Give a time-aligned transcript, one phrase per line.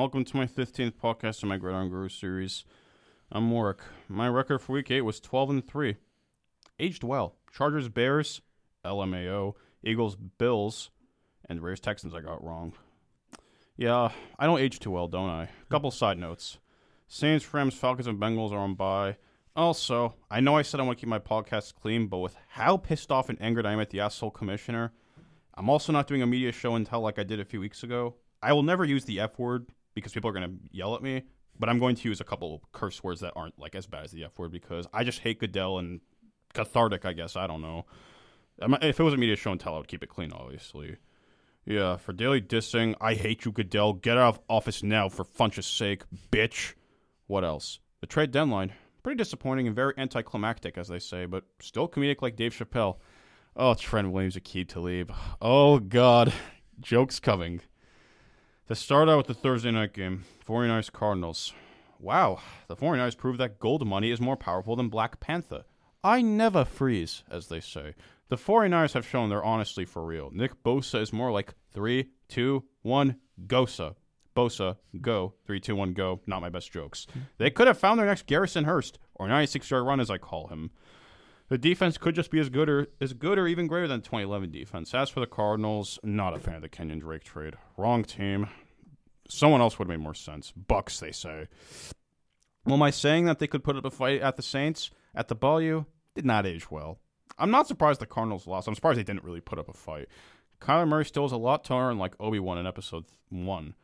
[0.00, 2.64] Welcome to my 15th podcast in my Gridiron Guru series.
[3.30, 3.80] I'm Warwick.
[4.08, 5.96] My record for week 8 was 12 and 3.
[6.78, 7.36] Aged well.
[7.52, 8.40] Chargers, Bears,
[8.82, 10.88] LMAO, Eagles, Bills,
[11.50, 12.72] and Raiders, Texans I got wrong.
[13.76, 15.50] Yeah, I don't age too well, don't I?
[15.68, 16.56] Couple side notes.
[17.06, 19.18] Saints, Rams, Falcons, and Bengals are on bye.
[19.54, 22.78] Also, I know I said I want to keep my podcast clean, but with how
[22.78, 24.94] pissed off and angered I am at the asshole commissioner,
[25.52, 27.82] I'm also not doing a media show and tell like I did a few weeks
[27.82, 28.14] ago.
[28.42, 31.22] I will never use the F word because people are going to yell at me,
[31.58, 34.12] but I'm going to use a couple curse words that aren't like as bad as
[34.12, 36.00] the F word because I just hate Goodell and
[36.54, 37.36] cathartic, I guess.
[37.36, 37.86] I don't know.
[38.82, 40.96] If it was a media show and tell, I would keep it clean, obviously.
[41.64, 43.94] Yeah, for daily dissing, I hate you, Goodell.
[43.94, 46.74] Get out of office now for Funch's sake, bitch.
[47.26, 47.80] What else?
[48.00, 48.72] The trade deadline.
[49.02, 52.96] Pretty disappointing and very anticlimactic, as they say, but still comedic like Dave Chappelle.
[53.56, 55.12] Oh, Trent Williams, Aqib Talib.
[55.40, 56.32] Oh, God.
[56.80, 57.60] Jokes coming.
[58.70, 61.52] To start out with the Thursday night game, 49ers Cardinals.
[61.98, 65.64] Wow, the 49ers proved that gold money is more powerful than Black Panther.
[66.04, 67.96] I never freeze, as they say.
[68.28, 70.30] The 49ers have shown they're honestly for real.
[70.32, 73.16] Nick Bosa is more like 3, 2, 1,
[73.48, 73.96] Gosa.
[74.36, 75.34] Bosa, go.
[75.46, 76.20] 3, 2, 1, go.
[76.28, 77.08] Not my best jokes.
[77.38, 80.46] They could have found their next Garrison Hearst, or 96 yard run as I call
[80.46, 80.70] him.
[81.50, 84.52] The defense could just be as good or as good or even greater than 2011
[84.52, 84.94] defense.
[84.94, 87.54] As for the Cardinals, not a fan of the Kenyan Drake trade.
[87.76, 88.48] Wrong team.
[89.28, 90.52] Someone else would have made more sense.
[90.52, 91.48] Bucks, they say.
[92.64, 95.26] Well, am I saying that they could put up a fight at the Saints at
[95.26, 95.86] the Bayou?
[96.14, 97.00] Did not age well.
[97.36, 98.68] I'm not surprised the Cardinals lost.
[98.68, 100.06] I'm surprised they didn't really put up a fight.
[100.60, 103.74] Kyler Murray still a lot to learn, like Obi Wan in episode one.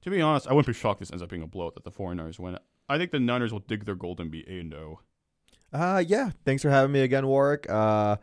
[0.00, 1.84] To be honest, I wouldn't be shocked if this ends up being a blowout that
[1.84, 2.58] the 49ers win.
[2.88, 5.00] I think the Niners will dig their gold and be 8 0.
[5.72, 6.30] Uh, yeah.
[6.44, 7.68] Thanks for having me again, Warwick.
[7.70, 8.16] Uh,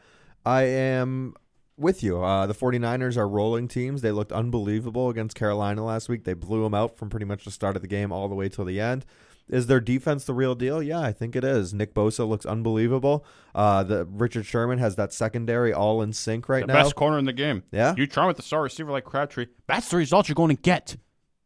[0.45, 1.33] I am
[1.77, 2.21] with you.
[2.21, 4.01] Uh, the 49ers are rolling teams.
[4.01, 6.25] They looked unbelievable against Carolina last week.
[6.25, 8.49] They blew them out from pretty much the start of the game all the way
[8.49, 9.05] till the end.
[9.47, 10.83] Is their defense the real deal?
[10.83, 11.73] Yeah, I think it is.
[11.73, 13.25] Nick Bosa looks unbelievable.
[13.55, 16.83] Uh, the Richard Sherman has that secondary all in sync right the now.
[16.83, 17.63] Best corner in the game.
[17.71, 19.47] Yeah, you try with the star receiver like Crabtree.
[19.67, 20.97] That's the result you're going to get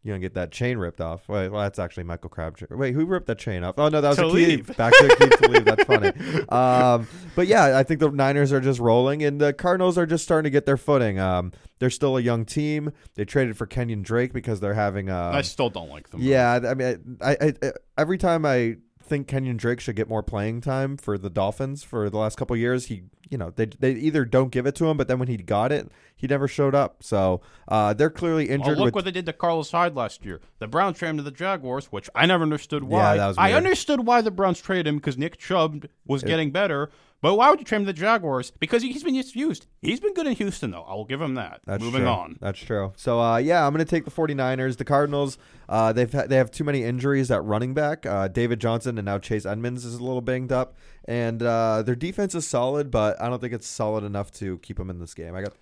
[0.04, 1.30] you're gonna get that chain ripped off.
[1.30, 2.68] Wait, well, that's actually Michael Crabtree.
[2.72, 3.76] Wait, who ripped that chain off?
[3.78, 4.76] Oh no, that was to Aqib.
[4.76, 5.66] Back to to leave.
[5.66, 6.12] That's funny.
[6.54, 10.24] Um, but yeah, I think the Niners are just rolling, and the Cardinals are just
[10.24, 11.20] starting to get their footing.
[11.20, 12.92] Um, they're still a young team.
[13.16, 15.10] They traded for Kenyan Drake because they're having.
[15.10, 16.22] Uh, I still don't like them.
[16.22, 20.24] Yeah, I mean, I, I, I every time I think Kenyan Drake should get more
[20.24, 22.88] playing time for the Dolphins for the last couple years.
[22.88, 25.38] He, you know, they they either don't give it to him, but then when he
[25.38, 27.04] got it, he never showed up.
[27.04, 28.78] So uh, they're clearly injured.
[28.78, 30.42] Well, look with, what they did to Carlos Hyde last year.
[30.60, 33.14] The Browns traded him to the Jaguars, which I never understood why.
[33.14, 33.38] Yeah, that was.
[33.38, 36.90] I understood why the Browns traded him because Nick Chubb was it, getting better.
[37.24, 38.52] But why would you trade him to the Jaguars?
[38.52, 39.66] Because he's been used.
[39.82, 40.82] He's been good in Houston, though.
[40.84, 41.62] I will give him that.
[41.66, 42.10] That's Moving true.
[42.10, 42.38] on.
[42.42, 42.92] That's true.
[42.98, 44.76] So, uh, yeah, I'm going to take the 49ers.
[44.76, 45.38] The Cardinals,
[45.70, 48.06] uh, they've ha- they have too many injuries at running back.
[48.06, 50.76] Uh, David Johnson and now Chase Edmonds is a little banged up.
[51.06, 54.76] And uh, their defense is solid, but I don't think it's solid enough to keep
[54.76, 55.34] them in this game.
[55.34, 55.54] I got,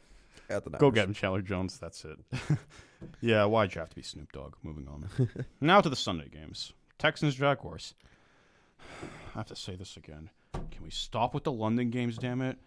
[0.49, 0.81] got the Niners.
[0.81, 1.77] Go get him, Chandler Jones.
[1.77, 2.17] That's it.
[3.21, 4.55] yeah, why'd you have to be Snoop Dogg?
[4.63, 5.07] Moving on.
[5.61, 7.93] now to the Sunday games Texans, Jaguars.
[9.35, 10.31] I have to say this again.
[10.53, 12.57] Can we stop with the London games, damn it?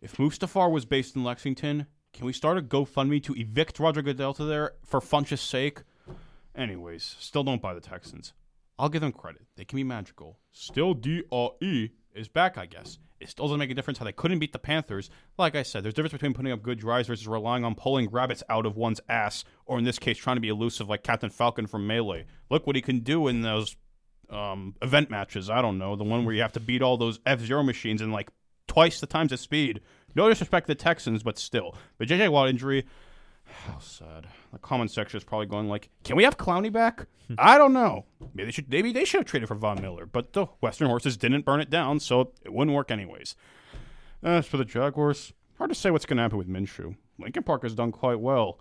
[0.00, 4.34] If Mustafar was based in Lexington, can we start a GoFundMe to evict Roger Goodell
[4.34, 5.82] to there for Funch's sake?
[6.54, 8.32] Anyways, still don't buy the Texans.
[8.78, 9.42] I'll give them credit.
[9.56, 10.38] They can be magical.
[10.52, 12.98] Still, DRE is back, I guess.
[13.20, 15.08] It still doesn't make a difference how they couldn't beat the Panthers.
[15.38, 18.10] Like I said, there's a difference between putting up good drives versus relying on pulling
[18.10, 21.30] rabbits out of one's ass, or in this case, trying to be elusive like Captain
[21.30, 22.26] Falcon from Melee.
[22.50, 23.76] Look what he can do in those
[24.30, 25.50] um, event matches.
[25.50, 28.02] I don't know the one where you have to beat all those F Zero machines
[28.02, 28.30] in like
[28.66, 29.80] twice the times of speed.
[30.14, 32.86] No disrespect to the Texans, but still, the JJ Watt injury.
[33.66, 34.26] How sad.
[34.52, 37.06] The comment section is probably going like, "Can we have Clowney back?"
[37.38, 38.06] I don't know.
[38.34, 38.70] Maybe they should.
[38.70, 41.70] Maybe they should have traded for Von Miller, but the Western horses didn't burn it
[41.70, 43.36] down, so it wouldn't work anyways.
[44.22, 46.96] As for the Jaguars, hard to say what's going to happen with Minshew.
[47.18, 48.58] Lincoln Park has done quite well.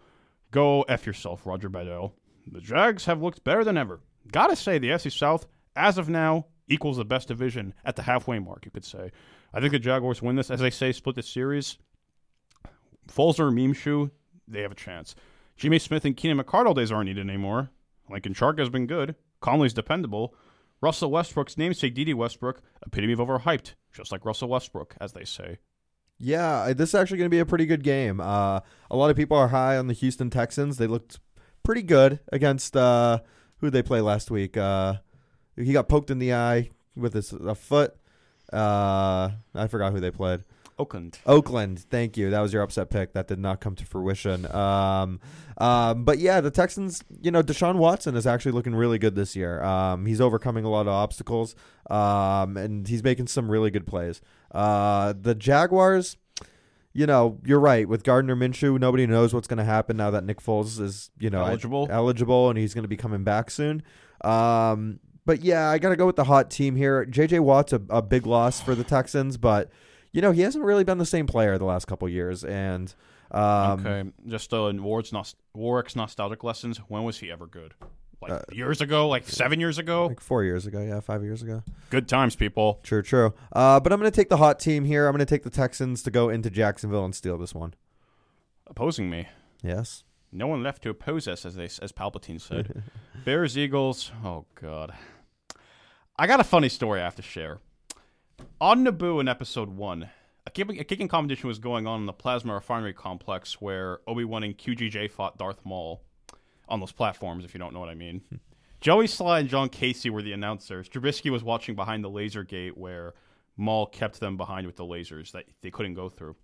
[0.52, 2.14] Go f yourself, Roger Bedell.
[2.52, 4.02] The Jags have looked better than ever.
[4.32, 8.40] Gotta say, the FC South as of now, equals the best division at the halfway
[8.40, 9.12] mark, you could say.
[9.54, 10.52] I think the Jaguars win this.
[10.52, 11.78] As I say, split the series.
[13.18, 14.12] Or Minshew,
[14.48, 15.16] they have a chance.
[15.58, 17.70] Jimmy Smith and Keenan McCardell days aren't needed anymore.
[18.10, 19.16] Lincoln Shark has been good.
[19.42, 20.36] Conley's dependable.
[20.82, 25.60] Russell Westbrook's namesake, Dede Westbrook, epitome of overhyped, just like Russell Westbrook, as they say.
[26.18, 28.20] Yeah, this is actually going to be a pretty good game.
[28.20, 30.78] Uh, a lot of people are high on the Houston Texans.
[30.78, 31.20] They looked
[31.64, 33.20] pretty good against uh,
[33.58, 34.58] who they play last week.
[34.58, 34.96] Uh,
[35.56, 37.96] he got poked in the eye with his a foot.
[38.52, 40.44] Uh, I forgot who they played.
[40.78, 41.20] Oakland.
[41.26, 42.30] Oakland, thank you.
[42.30, 43.14] That was your upset pick.
[43.14, 44.46] That did not come to fruition.
[44.54, 45.22] Um,
[45.58, 49.36] um, but yeah, the Texans, you know, Deshaun Watson is actually looking really good this
[49.36, 49.64] year.
[49.64, 51.56] Um, he's overcoming a lot of obstacles,
[51.90, 54.20] um, and he's making some really good plays.
[54.52, 56.18] Uh, the Jaguars,
[56.92, 57.88] you know, you're right.
[57.88, 61.30] With Gardner Minshew, nobody knows what's going to happen now that Nick Foles is, you
[61.30, 61.88] know, Eligible.
[61.90, 63.82] eligible, and he's going to be coming back soon.
[64.26, 67.06] Um, but yeah, I got to go with the hot team here.
[67.06, 69.70] JJ Watt's a, a big loss for the Texans, but
[70.12, 72.44] you know he hasn't really been the same player the last couple years.
[72.44, 72.94] And
[73.32, 75.14] um, okay, just uh, in Ward's
[75.54, 76.78] Warwick's nostalgic lessons.
[76.88, 77.74] When was he ever good?
[78.22, 80.08] Like Uh, years ago, like seven years ago.
[80.08, 81.64] like four years ago, yeah, five years ago.
[81.90, 82.80] Good times, people.
[82.82, 83.34] True, true.
[83.52, 85.06] Uh, but I'm going to take the hot team here.
[85.08, 87.74] I'm going to take the Texans to go into Jacksonville and steal this one.
[88.68, 89.28] Opposing me.
[89.62, 90.06] Yes.
[90.32, 92.84] No one left to oppose us, as they as Palpatine said.
[93.26, 94.12] Bears Eagles.
[94.24, 94.94] Oh God.
[96.18, 97.60] I got a funny story I have to share.
[98.62, 100.10] On Naboo in Episode One,
[100.48, 104.24] a kicking, a kicking competition was going on in the Plasma Refinery complex where Obi
[104.24, 106.04] Wan and QGJ fought Darth Maul
[106.70, 107.44] on those platforms.
[107.44, 108.22] If you don't know what I mean.
[108.30, 108.36] Hmm.
[108.80, 110.88] Joey Sly and John Kasay were the announcers.
[110.88, 113.14] Trubisky was watching behind the laser gate where
[113.58, 116.38] Maul kept them behind with the lasers that they couldn't go through.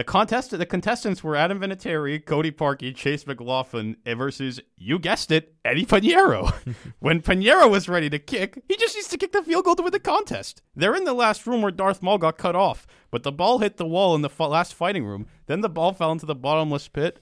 [0.00, 5.54] The contest, the contestants were Adam Vinatieri, Cody Parkey, Chase McLaughlin versus, you guessed it,
[5.62, 6.50] Eddie Piñeiro.
[7.00, 9.82] when Piñeiro was ready to kick, he just needs to kick the field goal to
[9.82, 10.62] win the contest.
[10.74, 13.76] They're in the last room where Darth Maul got cut off, but the ball hit
[13.76, 15.26] the wall in the f- last fighting room.
[15.48, 17.20] Then the ball fell into the bottomless pit.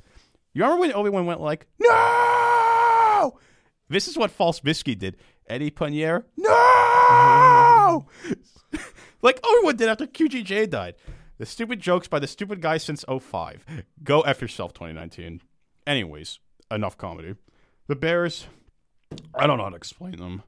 [0.55, 3.41] You remember when Obi Wan went like, "No!"
[3.89, 5.17] This is what False Bisky did.
[5.49, 8.07] Eddie Piñeiro, no!
[9.23, 10.95] like Obi Wan did after QGJ died.
[11.39, 13.65] The stupid jokes by the stupid guy since 05.
[14.03, 15.41] Go F yourself, 2019.
[15.87, 16.41] Anyways,
[16.71, 17.37] enough comedy.
[17.87, 18.47] The Bears,
[19.35, 20.43] I don't know how to explain them.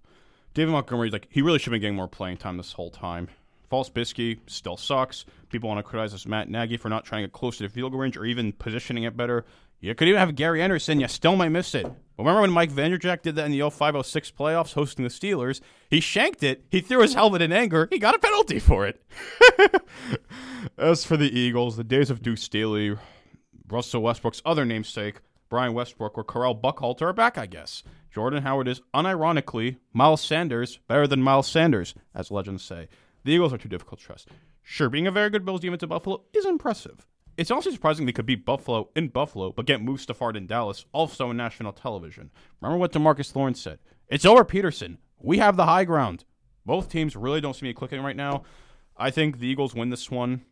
[0.52, 3.28] David Montgomery, like, he really should have been getting more playing time this whole time.
[3.68, 5.24] False Bisky still sucks.
[5.48, 7.68] People want to criticize us Matt Nagy for not trying to get close to the
[7.68, 9.44] field goal range or even positioning it better.
[9.78, 10.98] You could even have Gary Anderson.
[10.98, 11.86] You still might miss it.
[12.20, 15.60] Remember when Mike Vanderjagt did that in the 0506 playoffs hosting the Steelers?
[15.88, 16.64] He shanked it.
[16.70, 17.88] He threw his helmet in anger.
[17.90, 19.02] He got a penalty for it.
[20.78, 22.96] As for the Eagles, the days of Deuce Staley,
[23.68, 27.82] Russell Westbrook's other namesake, Brian Westbrook, or Correll Buckhalter are back, I guess.
[28.12, 32.88] Jordan Howard is unironically Miles Sanders better than Miles Sanders, as legends say.
[33.24, 34.28] The Eagles are too difficult to trust.
[34.62, 37.06] Sure, being a very good Bills defense in Buffalo is impressive.
[37.40, 41.30] It's also surprising they could beat Buffalo in Buffalo, but get Mustafard in Dallas, also
[41.30, 42.30] on national television.
[42.60, 43.78] Remember what Demarcus Lawrence said?
[44.08, 44.98] It's over, Peterson.
[45.18, 46.26] We have the high ground.
[46.66, 48.42] Both teams really don't seem to be clicking right now.
[48.94, 50.42] I think the Eagles win this one.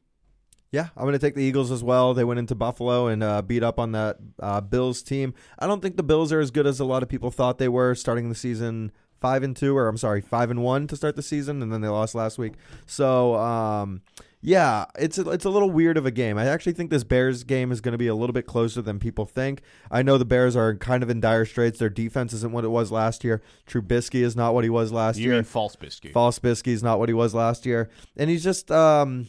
[0.73, 2.15] Yeah, I'm going to take the Eagles as well.
[2.15, 5.35] They went into Buffalo and uh, beat up on that uh, Bills team.
[5.59, 7.69] I don't think the Bills are as good as a lot of people thought they
[7.69, 11.17] were starting the season five and two, or I'm sorry, five and one to start
[11.17, 12.55] the season, and then they lost last week.
[12.87, 14.01] So, um,
[14.41, 16.39] yeah, it's a, it's a little weird of a game.
[16.39, 18.99] I actually think this Bears game is going to be a little bit closer than
[18.99, 19.63] people think.
[19.91, 21.79] I know the Bears are kind of in dire straits.
[21.79, 23.43] Their defense isn't what it was last year.
[23.67, 25.35] Trubisky is not what he was last You year.
[25.35, 26.13] mean false biscuit?
[26.13, 28.71] False Bisky is not what he was last year, and he's just.
[28.71, 29.29] Um,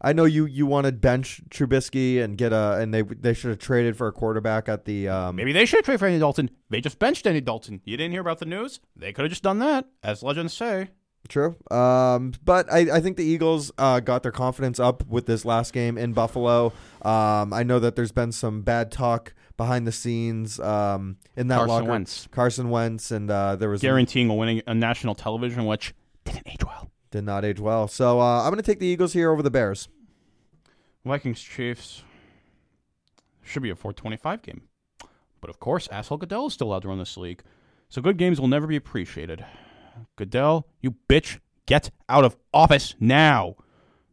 [0.00, 3.58] I know you you wanted bench Trubisky and get a and they they should have
[3.58, 6.50] traded for a quarterback at the um, Maybe they should trade for Andy Dalton.
[6.70, 7.80] They just benched Andy Dalton.
[7.84, 8.78] You didn't hear about the news?
[8.94, 10.90] They could have just done that, as legends say.
[11.28, 11.56] True.
[11.70, 15.72] Um, but I, I think the Eagles uh, got their confidence up with this last
[15.72, 16.72] game in Buffalo.
[17.02, 21.56] Um, I know that there's been some bad talk behind the scenes um, in that
[21.56, 21.90] Carson locker.
[21.90, 22.28] Wentz.
[22.30, 25.94] Carson Wentz, and uh, there was Guaranteeing a winning a national television, which
[26.24, 26.90] didn't age well.
[27.10, 27.88] did not age well.
[27.88, 29.88] So uh, I'm going to take the Eagles here over the Bears.
[31.04, 32.04] Vikings Chiefs
[33.42, 34.62] should be a 425 game.
[35.40, 37.42] But of course, asshole Goodell is still allowed to run this league.
[37.88, 39.44] So good games will never be appreciated.
[40.16, 43.56] Goodell, you bitch, get out of office now.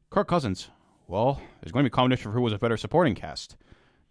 [0.10, 0.70] Kirk Cousins.
[1.08, 3.58] Well, there's going to be a competition for who was a better supporting cast.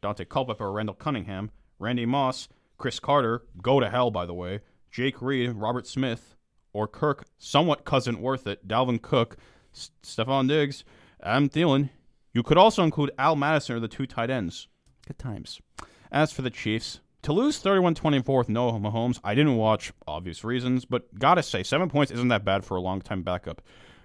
[0.02, 5.20] Daunte Culpepper Randall Cunningham, Randy Moss, Cris Carter, go to hell, by the way, Jake
[5.20, 6.36] Reed, Robert Smith,
[6.72, 9.36] or Kirk, somewhat cousin worth it, Dalvin Cook,
[10.02, 10.84] Stefon Diggs,
[11.22, 11.90] Adam Thielen.
[12.32, 14.68] You could also include Al Madison or the two tight ends.
[15.06, 15.60] Good times.
[16.12, 20.84] As for the Chiefs, to lose 31-24 with no Mahomes, I didn't watch, obvious reasons,
[20.84, 23.62] but gotta say, seven points isn't that bad for a long-time backup.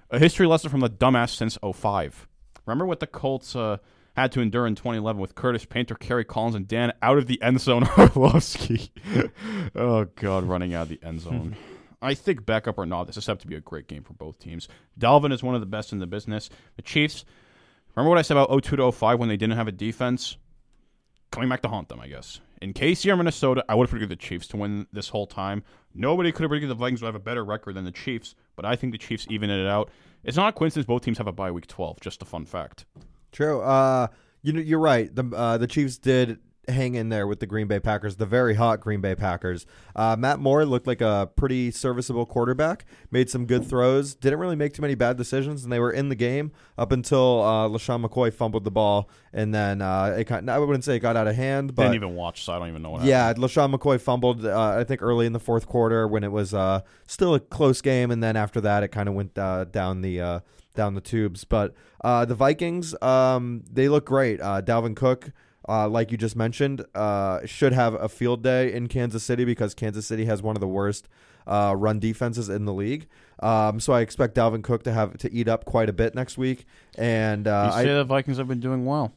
[0.10, 2.28] A history lesson from the dumbass since 05.
[2.66, 3.78] Remember what the Colts uh,
[4.16, 7.42] had to endure in 2011 with Curtis Painter, Kerry Collins, and Dan out of the
[7.42, 8.92] end zone Orlovsky.
[9.76, 11.58] oh, God, running out of the end zone.
[12.02, 14.40] I think backup or not, this is set to be a great game for both
[14.40, 14.70] teams.
[14.98, 16.50] Dalvin is one of the best in the business.
[16.78, 17.26] The Chiefs,
[17.96, 20.38] remember what I said about 02 to 05 when they didn't have a defense?
[21.32, 22.40] Coming back to haunt them, I guess.
[22.62, 25.64] In KC or Minnesota, I would have predicted the Chiefs to win this whole time.
[25.94, 28.66] Nobody could have predicted the Vikings would have a better record than the Chiefs, but
[28.66, 29.90] I think the Chiefs even it out.
[30.24, 32.86] It's not a coincidence both teams have a bye week 12, just a fun fact.
[33.32, 33.62] True.
[33.62, 34.08] Uh,
[34.42, 35.14] you know, you're right.
[35.14, 36.40] The uh, the Chiefs did
[36.72, 39.66] hang in there with the Green Bay Packers, the very hot Green Bay Packers.
[39.96, 42.86] Uh, Matt Moore looked like a pretty serviceable quarterback.
[43.12, 44.16] Made some good throws.
[44.16, 47.42] Didn't really make too many bad decisions, and they were in the game up until
[47.42, 51.00] uh, LeSean McCoy fumbled the ball, and then uh, it kind I wouldn't say it
[51.00, 53.28] got out of hand, but Didn't even watch, so I don't even know what yeah,
[53.28, 53.46] happened.
[53.46, 56.82] LeSean McCoy fumbled, uh, I think, early in the fourth quarter when it was uh,
[57.08, 60.22] still a close game, and then after that, it kind of went uh, down the
[60.22, 60.40] uh,
[60.76, 61.44] down the tubes.
[61.44, 61.74] But
[62.04, 64.42] uh, the Vikings, um, they look great.
[64.42, 65.32] Uh, Dalvin Cook,
[65.70, 69.74] uh, like you just mentioned, uh, should have a field day in Kansas City because
[69.76, 71.08] Kansas City has one of the worst
[71.46, 73.08] uh, run defenses in the league.
[73.42, 76.38] Um, so I expect Dalvin Cook to have to eat up quite a bit next
[76.38, 76.66] week.
[76.98, 79.14] And You uh, say I, the Vikings have been doing well.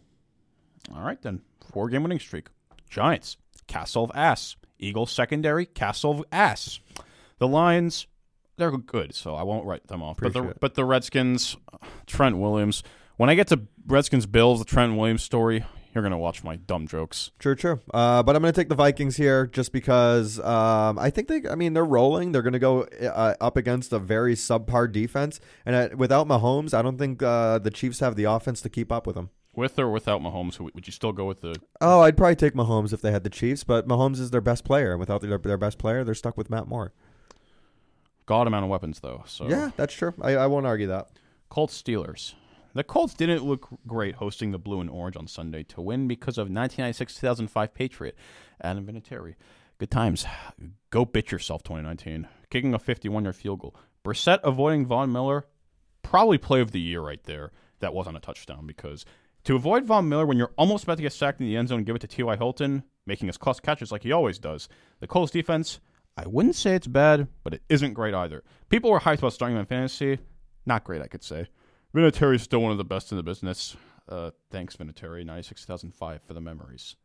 [0.95, 1.41] All right, then.
[1.73, 2.49] Four game winning streak.
[2.91, 4.57] Giants, Castle of Ass.
[4.79, 6.81] Eagles secondary, Castle of Ass.
[7.39, 8.07] The Lions,
[8.57, 10.19] they're good, so I won't write them off.
[10.21, 11.57] But the, but the Redskins,
[12.07, 12.83] Trent Williams.
[13.17, 16.57] When I get to Redskins Bills, the Trent Williams story, you're going to watch my
[16.57, 17.31] dumb jokes.
[17.39, 17.81] True, true.
[17.93, 21.43] Uh, but I'm going to take the Vikings here just because um, I think they.
[21.49, 22.33] I mean, they're rolling.
[22.33, 26.73] They're going to go uh, up against a very subpar defense, and uh, without Mahomes,
[26.73, 29.31] I don't think uh, the Chiefs have the offense to keep up with them.
[29.55, 32.95] With or without Mahomes, would you still go with the Oh, I'd probably take Mahomes
[32.95, 35.77] if they had the Chiefs, but Mahomes is their best player, without their, their best
[35.77, 36.95] player, they're stuck with Matt Moore.
[38.25, 39.25] god amount of weapons, though?
[39.27, 40.15] So Yeah, that's true.
[40.23, 41.09] I, I won't argue that.
[41.51, 42.33] Colts Steelers.
[42.75, 46.39] The Colts didn't look great hosting the blue and orange on Sunday to win because
[46.39, 48.17] of 1996-2005 Patriot
[48.61, 49.35] Adam Vinatieri.
[49.79, 50.25] Good times.
[50.91, 52.29] Go bitch yourself, 2019.
[52.51, 53.77] Kicking a 51-yard field goal.
[54.05, 55.47] Brissett avoiding Von Miller,
[56.03, 57.53] probably play of the year right there.
[57.81, 59.05] That wasn't a touchdown because
[59.45, 61.79] to avoid Von Miller when you're almost about to get sacked in the end zone
[61.79, 62.37] and give it to T.Y.
[62.37, 64.69] Hilton, making his clutch catches like he always does.
[65.01, 65.81] The Colts defense,
[66.17, 68.45] I wouldn't say it's bad, but it isn't great either.
[68.69, 70.19] People were hyped about starting him in fantasy.
[70.65, 71.49] Not great, I could say.
[71.95, 73.77] Vinatieri is still one of the best in the business.
[74.09, 76.97] Uh, thanks, Vinatieri, 96 2005 for the memories.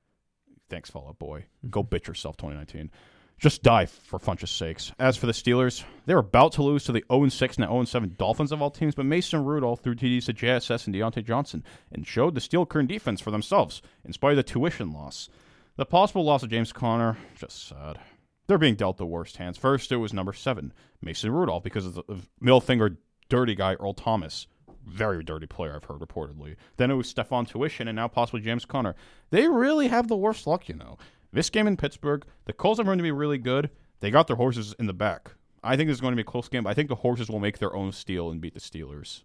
[0.69, 1.45] Thanks, Fall Out Boy.
[1.69, 2.91] Go bitch yourself, 2019.
[3.39, 4.91] Just die for fun's sakes.
[4.97, 8.15] As for the Steelers, they're about to lose to the 0 6 and 0 7
[8.17, 12.07] Dolphins of all teams, but Mason Rudolph threw TDs to JSS and Diontae Johnson and
[12.07, 15.29] showed the Steel Curtain defense for themselves, in spite of the tuition loss.
[15.75, 17.99] The possible loss of James Conner, just sad.
[18.47, 19.57] They're being dealt the worst hands.
[19.57, 22.97] First, it was number seven, Mason Rudolph, because of the of middle finger
[23.29, 24.47] dirty guy Earl Thomas.
[24.87, 26.55] Very dirty player, I've heard reportedly.
[26.77, 28.95] Then it was Stefan Tuition, and now possibly James Conner.
[29.29, 30.97] They really have the worst luck, you know.
[31.33, 33.69] This game in Pittsburgh, the Colts are going to be really good.
[33.99, 35.31] They got their horses in the back.
[35.63, 36.63] I think this is going to be a close game.
[36.63, 39.23] But I think the horses will make their own steal and beat the Steelers.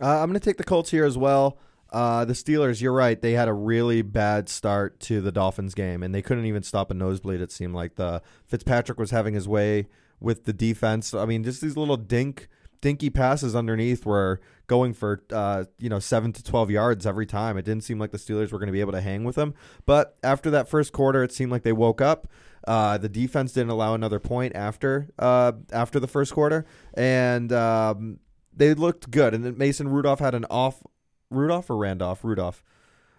[0.00, 1.58] Uh, I'm going to take the Colts here as well.
[1.92, 3.20] Uh, the Steelers, you're right.
[3.20, 6.90] They had a really bad start to the Dolphins game, and they couldn't even stop
[6.90, 7.40] a nosebleed.
[7.40, 9.86] It seemed like the Fitzpatrick was having his way
[10.18, 11.14] with the defense.
[11.14, 12.48] I mean, just these little dink,
[12.84, 17.56] dinky passes underneath were going for uh, you know seven to twelve yards every time.
[17.56, 19.54] It didn't seem like the Steelers were going to be able to hang with them.
[19.86, 22.28] But after that first quarter, it seemed like they woke up.
[22.68, 28.18] Uh, the defense didn't allow another point after uh, after the first quarter, and um,
[28.54, 29.32] they looked good.
[29.32, 30.82] And Mason Rudolph had an off
[31.30, 32.62] Rudolph or Randolph Rudolph.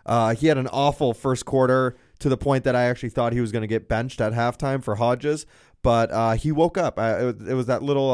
[0.06, 3.42] Uh, he had an awful first quarter to the point that I actually thought he
[3.42, 5.48] was going to get benched at halftime for Hodges,
[5.82, 7.00] but uh, he woke up.
[7.00, 8.12] Uh, it, was, it was that little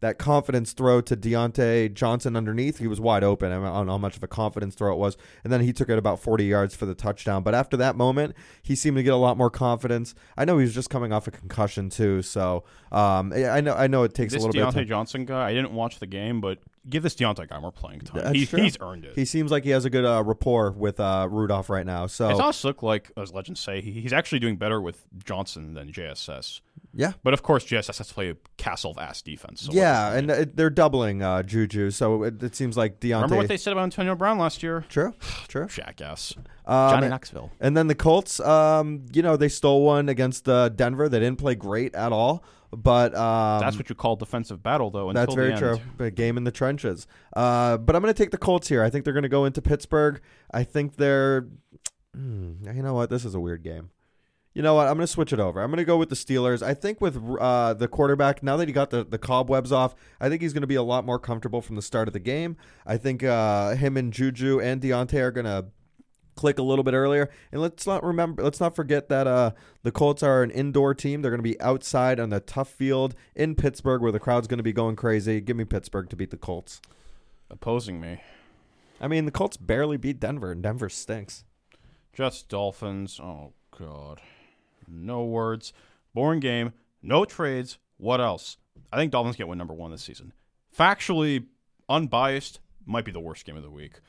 [0.00, 2.78] that confidence throw to Diontae Johnson underneath.
[2.78, 3.52] He was wide open.
[3.52, 5.88] I don't know how much of a confidence throw it was, and then he took
[5.88, 7.42] it about 40 yards for the touchdown.
[7.42, 10.14] But after that moment, he seemed to get a lot more confidence.
[10.36, 13.86] I know he was just coming off a concussion too, so um, I know I
[13.86, 14.68] know it takes This a little bit.
[14.68, 14.88] Of Diontae.
[14.88, 18.22] Johnson guy, I didn't watch the game, but give this Diontae guy more playing time.
[18.24, 18.62] That's He, true.
[18.62, 19.14] he's earned it.
[19.14, 22.06] He seems like he has a good uh, rapport with uh, Rudolph right now.
[22.06, 25.74] So It does look like, as legends say, he, he's actually doing better with Johnson
[25.74, 26.60] than JSS.
[26.92, 29.62] yeah, But of course, JSS has to play a castle of ass defense.
[29.62, 30.40] So yeah, and point?
[30.40, 33.14] uh, they're doubling uh, Juju, so it, it seems like Diontae.
[33.14, 34.84] remember what they said about Antonio Brown last year?
[34.88, 35.14] True,
[35.48, 35.66] true.
[35.66, 36.34] Jackass.
[36.66, 37.50] Um, Johnny Knoxville.
[37.60, 41.08] And then the Colts, um, you know, they stole one against uh, Denver.
[41.10, 42.42] They didn't play great at all,
[42.76, 45.10] but um, That's what you call defensive battle, though.
[45.10, 45.80] Until that's very true.
[45.98, 47.06] A game in the trenches.
[47.34, 48.82] Uh, but I'm going to take the Colts here.
[48.82, 50.20] I think they're going to go into Pittsburgh.
[50.52, 51.46] I think they're.
[52.14, 53.10] Hmm, you know what?
[53.10, 53.90] This is a weird game.
[54.54, 54.86] You know what?
[54.86, 55.60] I'm going to switch it over.
[55.60, 56.62] I'm going to go with the Steelers.
[56.62, 60.28] I think with uh, the quarterback, now that he got the, the cobwebs off, I
[60.28, 62.56] think he's going to be a lot more comfortable from the start of the game.
[62.86, 65.66] I think uh, him and Juju and Diontae are going to
[66.36, 67.30] click a little bit earlier.
[67.52, 71.22] And let's not remember, let's not forget that uh, the Colts are an indoor team.
[71.22, 74.58] They're going to be outside on the tough field in Pittsburgh, where the crowd's going
[74.58, 75.40] to be going crazy.
[75.40, 76.80] Give me Pittsburgh to beat the Colts.
[77.50, 78.22] Opposing me.
[79.00, 81.44] I mean, the Colts barely beat Denver, and Denver stinks.
[82.12, 83.20] Just Dolphins.
[83.20, 84.20] Oh, God.
[84.88, 85.72] No words.
[86.14, 86.72] Boring game.
[87.02, 87.78] No trades.
[87.96, 88.56] What else?
[88.92, 90.32] I think Dolphins get win number one this season.
[90.76, 91.46] Factually,
[91.88, 94.00] unbiased, might be the worst game of the week.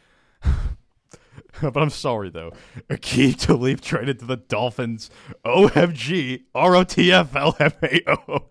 [1.62, 2.52] but I'm sorry though.
[2.90, 5.10] Aqib Talib traded to the Dolphins.
[5.46, 6.44] OMG.
[6.56, 8.44] ROTF LMAO.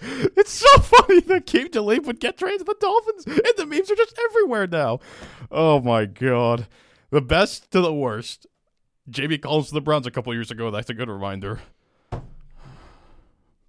[0.36, 3.90] it's so funny that Aqib Talib would get traded to the Dolphins, and the memes
[3.90, 5.00] are just everywhere now.
[5.50, 6.66] Oh my god.
[7.10, 8.46] The best to the worst.
[9.10, 10.70] JB Collins to the Browns a couple years ago.
[10.70, 11.60] That's a good reminder.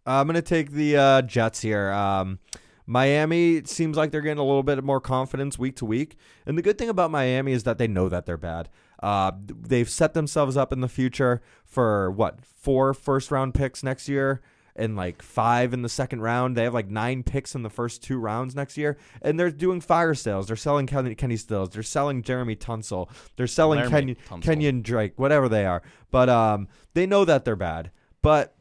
[0.06, 1.92] I'm gonna take the uh, Jets here.
[1.92, 2.40] Um,
[2.88, 6.16] Miami seems like they're getting a little bit more confidence week to week,
[6.46, 8.70] and the good thing about Miami is that they know that they're bad.
[9.04, 14.10] Uh, they've set themselves up in the future for what four first round picks next
[14.10, 14.42] year
[14.78, 16.56] and like five in the second round.
[16.56, 19.82] They have like nine picks in the first two rounds next year, and they're doing
[19.82, 20.48] fire sales.
[20.48, 21.72] They're selling Kenny, Kenny Stills.
[21.72, 23.10] They're selling Jeremy Tunsil.
[23.36, 25.82] They're selling Laramie Kenyan, Drake, whatever they are.
[26.12, 27.92] But um, they know that they're bad,
[28.22, 28.56] but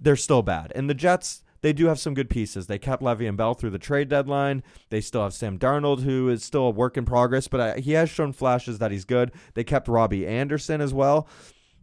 [0.00, 0.72] they're still bad.
[0.74, 2.66] And the Jets, they do have some good pieces.
[2.66, 4.62] They kept Levy and Bell through the trade deadline.
[4.88, 7.92] They still have Sam Darnold, who is still a work in progress, but uh, he
[7.92, 9.32] has shown flashes that he's good.
[9.54, 11.28] They kept Robbie Anderson as well.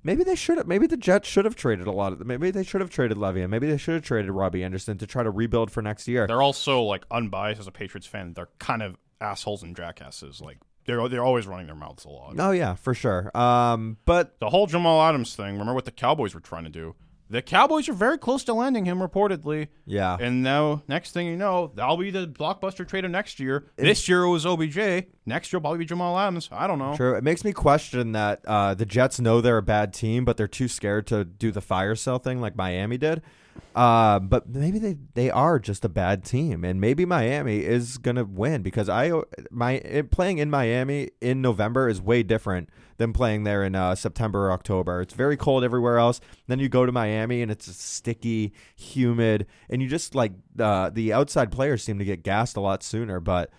[0.04, 0.68] Maybe they should have.
[0.68, 2.26] Maybe the Jets should have traded a lot of.
[2.26, 5.08] Maybe they should have traded Levy, and maybe they should have traded Robbie Anderson to
[5.08, 6.28] try to rebuild for next year.
[6.28, 8.34] They're also like unbiased as a Patriots fan.
[8.34, 10.40] They're kind of assholes and jackasses.
[10.40, 12.36] Like they're they're always running their mouths a lot.
[12.40, 13.36] Oh yeah, for sure.
[13.38, 15.54] Um, but The whole Jamal Adams thing.
[15.54, 16.96] Remember what the Cowboys were trying to do?
[17.30, 19.68] The Cowboys are very close to landing him, reportedly.
[19.86, 23.66] yeah, And now, next thing you know, that'll be the blockbuster trade of next year.
[23.76, 25.08] this year it was OBJ.
[25.26, 26.48] Next year probably be Jamal Adams.
[26.52, 26.96] I don't know.
[26.96, 27.16] True.
[27.16, 30.48] It makes me question that uh, the Jets know they're a bad team, but they're
[30.48, 33.22] too scared to do the fire sale thing like Miami did.
[33.76, 38.24] Uh, but maybe they, they are just a bad team, and maybe Miami is gonna
[38.24, 39.12] win because I
[39.52, 44.48] my playing in Miami in November is way different than playing there in uh, September
[44.48, 45.02] or October.
[45.02, 46.20] It's very cold everywhere else.
[46.48, 51.14] Then you go to Miami and it's sticky, humid, and you just like uh, the
[51.14, 53.20] outside players seem to get gassed a lot sooner.
[53.20, 53.52] But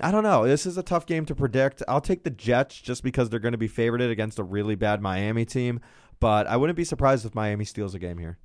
[0.00, 0.46] I don't know.
[0.46, 1.82] This is a tough game to predict.
[1.88, 5.02] I'll take the Jets just because they're going to be favorited against a really bad
[5.02, 5.80] Miami team.
[6.20, 8.38] But I wouldn't be surprised if Miami steals a game here.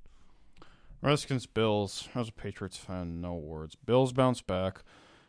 [1.03, 2.07] Redskins, Bills.
[2.15, 3.75] As a Patriots fan, no words.
[3.75, 4.83] Bills bounce back.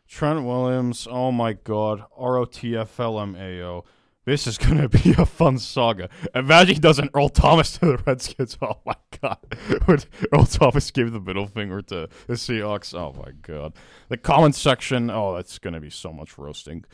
[0.07, 1.05] Trent Williams.
[1.09, 2.05] Oh my God.
[2.17, 3.83] ROTFLMAO.
[4.23, 6.09] This is going to be a fun saga.
[6.33, 8.57] Imagine he doesn't Earl Thomas to the Redskins.
[8.61, 9.37] Oh my God.
[9.85, 9.99] When
[10.33, 12.93] Earl Thomas gave the middle finger to the Seahawks.
[12.93, 13.73] Oh my God.
[14.07, 15.09] The comment section.
[15.09, 16.85] Oh, that's going to be so much roasting.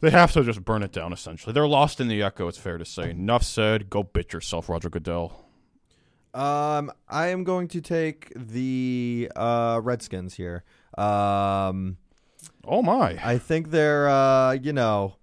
[0.00, 1.52] They have to just burn it down, essentially.
[1.52, 3.10] They're lost in the echo, it's fair to say.
[3.10, 3.90] Enough said.
[3.90, 5.49] Go bitch yourself, Roger Goodell.
[6.32, 10.64] Um, I am going to take the uh, Redskins here.
[10.96, 11.96] Um,
[12.66, 13.18] Oh my.
[13.22, 15.16] I think they're, uh, you know,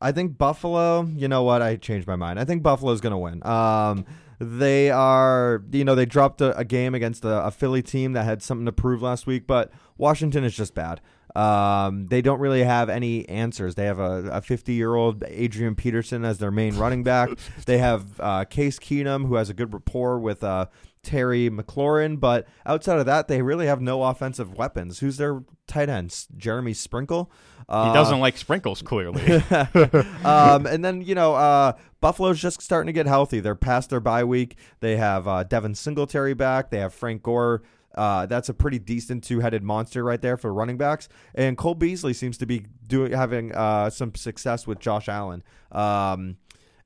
[0.00, 1.04] I think Buffalo.
[1.04, 1.62] You know what?
[1.62, 2.38] I changed my mind.
[2.38, 3.44] I think Buffalo's going to win.
[3.46, 4.06] Um,
[4.40, 8.24] they are, you know, they dropped a, a game against a, a Philly team that
[8.24, 11.00] had something to prove last week, but Washington is just bad.
[11.36, 13.74] Um, they don't really have any answers.
[13.74, 17.28] They have a 50 year old Adrian Peterson as their main running back.
[17.66, 20.66] They have uh, Case Keenum, who has a good rapport with uh,
[21.02, 25.00] Terry McLaurin, but outside of that, they really have no offensive weapons.
[25.00, 26.26] Who's their tight end?
[26.36, 27.30] Jeremy Sprinkle.
[27.68, 29.22] Uh, He doesn't like sprinkles, clearly.
[30.24, 33.40] um, and then you know, uh, Buffalo's just starting to get healthy.
[33.40, 34.56] They're past their bye week.
[34.80, 36.70] They have uh, Devin Singletary back.
[36.70, 37.62] They have Frank Gore.
[37.98, 41.08] Uh, that's a pretty decent two-headed monster right there for running backs.
[41.34, 45.42] And Cole Beasley seems to be doing having uh, some success with Josh Allen.
[45.72, 46.36] Um,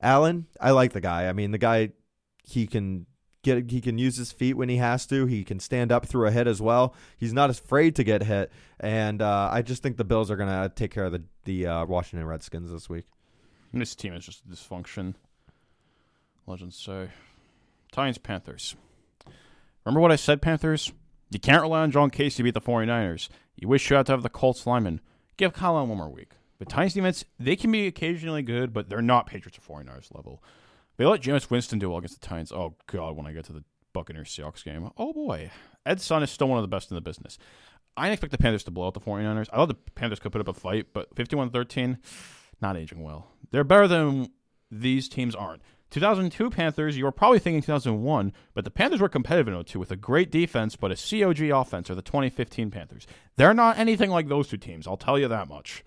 [0.01, 1.29] Allen, I like the guy.
[1.29, 1.91] I mean, the guy
[2.43, 3.05] he can
[3.43, 5.27] get he can use his feet when he has to.
[5.27, 6.95] He can stand up through a hit as well.
[7.15, 8.51] He's not afraid to get hit.
[8.79, 11.85] And uh, I just think the Bills are gonna take care of the the uh,
[11.85, 13.05] Washington Redskins this week.
[13.71, 15.13] this team is just dysfunction.
[16.47, 17.09] Legends say.
[17.91, 18.75] Titans, Panthers.
[19.85, 20.91] Remember what I said, Panthers?
[21.33, 23.29] You can't rely on John Kasay to beat the 49ers.
[23.55, 25.01] You wish you had to have the Colts lineman.
[25.37, 26.31] Give Kyle Allen one more week.
[26.59, 30.43] But Titans defense, they can be occasionally good, but they're not Patriots or 49ers level.
[30.97, 32.51] They let Jameis Winston do well against the Titans.
[32.51, 34.89] Oh, God, when I get to the Buccaneers Seahawks game.
[34.97, 35.51] Oh, boy.
[35.85, 37.37] Ed Son is still one of the best in the business.
[37.95, 39.49] I didn't expect the Panthers to blow out the 49ers.
[39.51, 41.97] I thought the Panthers could put up a fight, but 51 13,
[42.61, 43.27] not aging well.
[43.51, 44.29] They're better than
[44.71, 45.61] these teams aren't.
[45.93, 49.91] 2002 Panthers, you were probably thinking 2001, but the Panthers were competitive in 02 with
[49.91, 53.05] a great defense, but a COG offense, or the 2015 Panthers.
[53.35, 55.83] They're not anything like those two teams, I'll tell you that much.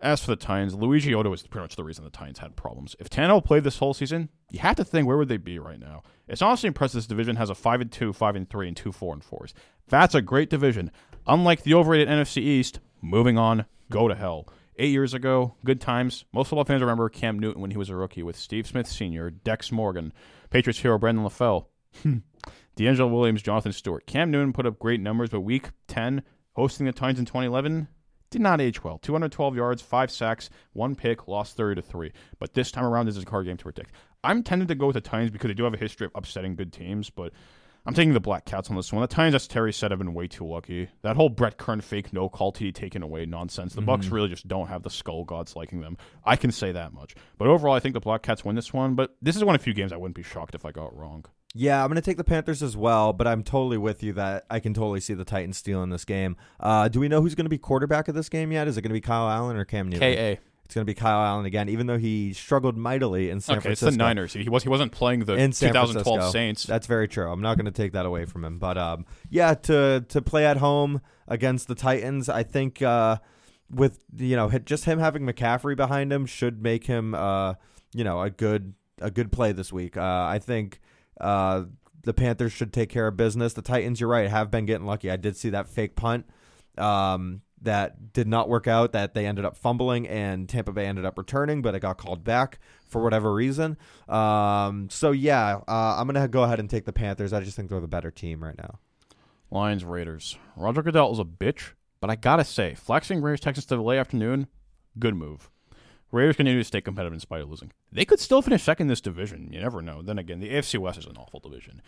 [0.00, 2.94] As for the Titans, Luigi Otto is pretty much the reason the Titans had problems.
[3.00, 5.80] If Tannehill played this whole season, you have to think where would they be right
[5.80, 6.04] now?
[6.28, 8.92] It's honestly impressive this division has a 5 and 2, 5 and 3, and 2
[8.92, 9.52] 4 and 4s.
[9.88, 10.92] That's a great division.
[11.26, 14.46] Unlike the overrated NFC East, moving on, go to hell.
[14.78, 16.24] Eight years ago, good times.
[16.32, 19.28] Most football fans remember Cam Newton when he was a rookie with Steve Smith Sr.,
[19.28, 20.14] Dex Morgan,
[20.48, 21.66] Patriots hero Brandon LaFell,
[22.02, 22.18] hmm,
[22.76, 24.06] DeAngelo Williams, Jonathan Stewart.
[24.06, 26.22] Cam Newton put up great numbers, but week 10,
[26.54, 27.86] hosting the Titans in 2011,
[28.30, 28.96] did not age well.
[28.96, 32.12] 212 yards, five sacks, one pick, lost 30 to three.
[32.38, 33.92] But this time around, this is a card game to predict.
[34.24, 36.56] I'm tempted to go with the Titans because they do have a history of upsetting
[36.56, 37.34] good teams, but
[37.84, 39.02] I'm taking the Black Cats on this one.
[39.02, 40.88] The Titans, as Terry said, have been way too lucky.
[41.02, 43.74] That whole Brett Kern fake no call TD taken away nonsense.
[43.74, 45.96] The Bucks really just don't have the skull gods liking them.
[46.24, 47.16] I can say that much.
[47.38, 48.94] But overall, I think the Black Cats win this one.
[48.94, 50.96] But this is one of the few games I wouldn't be shocked if I got
[50.96, 51.24] wrong.
[51.54, 54.46] Yeah, I'm going to take the Panthers as well, but I'm totally with you that
[54.48, 56.36] I can totally see the Titans stealing this game.
[56.58, 58.68] Uh, do we know who's going to be quarterback of this game yet?
[58.68, 60.36] Is it going to be Kyle Allen or Cam Newton?
[60.36, 60.40] KA.
[60.72, 63.64] It's going to be Kyle Allen again, even though he struggled mightily in San okay,
[63.64, 63.88] Francisco.
[63.88, 64.32] it's the Niners.
[64.32, 66.32] He was he wasn't playing the in 2012 Francisco.
[66.32, 66.64] Saints.
[66.64, 67.30] That's very true.
[67.30, 70.46] I'm not going to take that away from him, but um, yeah, to to play
[70.46, 73.18] at home against the Titans, I think uh,
[73.68, 77.52] with you know just him having McCaffrey behind him should make him uh,
[77.92, 79.98] you know a good a good play this week.
[79.98, 80.80] Uh, I think
[81.20, 81.64] uh,
[82.02, 83.52] the Panthers should take care of business.
[83.52, 85.10] The Titans, you're right, have been getting lucky.
[85.10, 86.24] I did see that fake punt.
[86.78, 91.04] Um, that did not work out that they ended up fumbling and Tampa Bay ended
[91.04, 93.76] up returning, but it got called back for whatever reason.
[94.08, 97.32] Um, so yeah, uh, I'm gonna go ahead and take the Panthers.
[97.32, 98.78] I just think they're the better team right now.
[99.50, 100.36] Lions Raiders.
[100.56, 103.98] Roger Goodell is a bitch, but I gotta say, flexing Raiders Texans to the late
[103.98, 104.46] afternoon,
[104.98, 105.50] good move.
[106.10, 107.72] Raiders continue to stay competitive in spite of losing.
[107.90, 109.48] They could still finish second in this division.
[109.50, 110.02] You never know.
[110.02, 111.80] Then again, the AFC West is an awful division.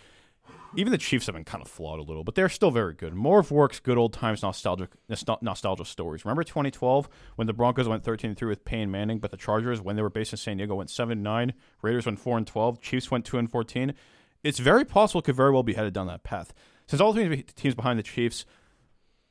[0.77, 3.15] Even the Chiefs have been kind of flawed a little, but they're still very good.
[3.15, 6.25] More of Work's good old times nostalgic nostal- nostalgia stories.
[6.25, 9.95] Remember 2012 when the Broncos went 13 3 with Payne Manning, but the Chargers, when
[9.95, 11.53] they were based in San Diego, went 7 9.
[11.83, 12.81] Raiders went 4 and 12.
[12.81, 13.95] Chiefs went 2 and 14.
[14.43, 16.53] It's very possible it could very well be headed down that path.
[16.87, 18.45] Since all the teams behind the Chiefs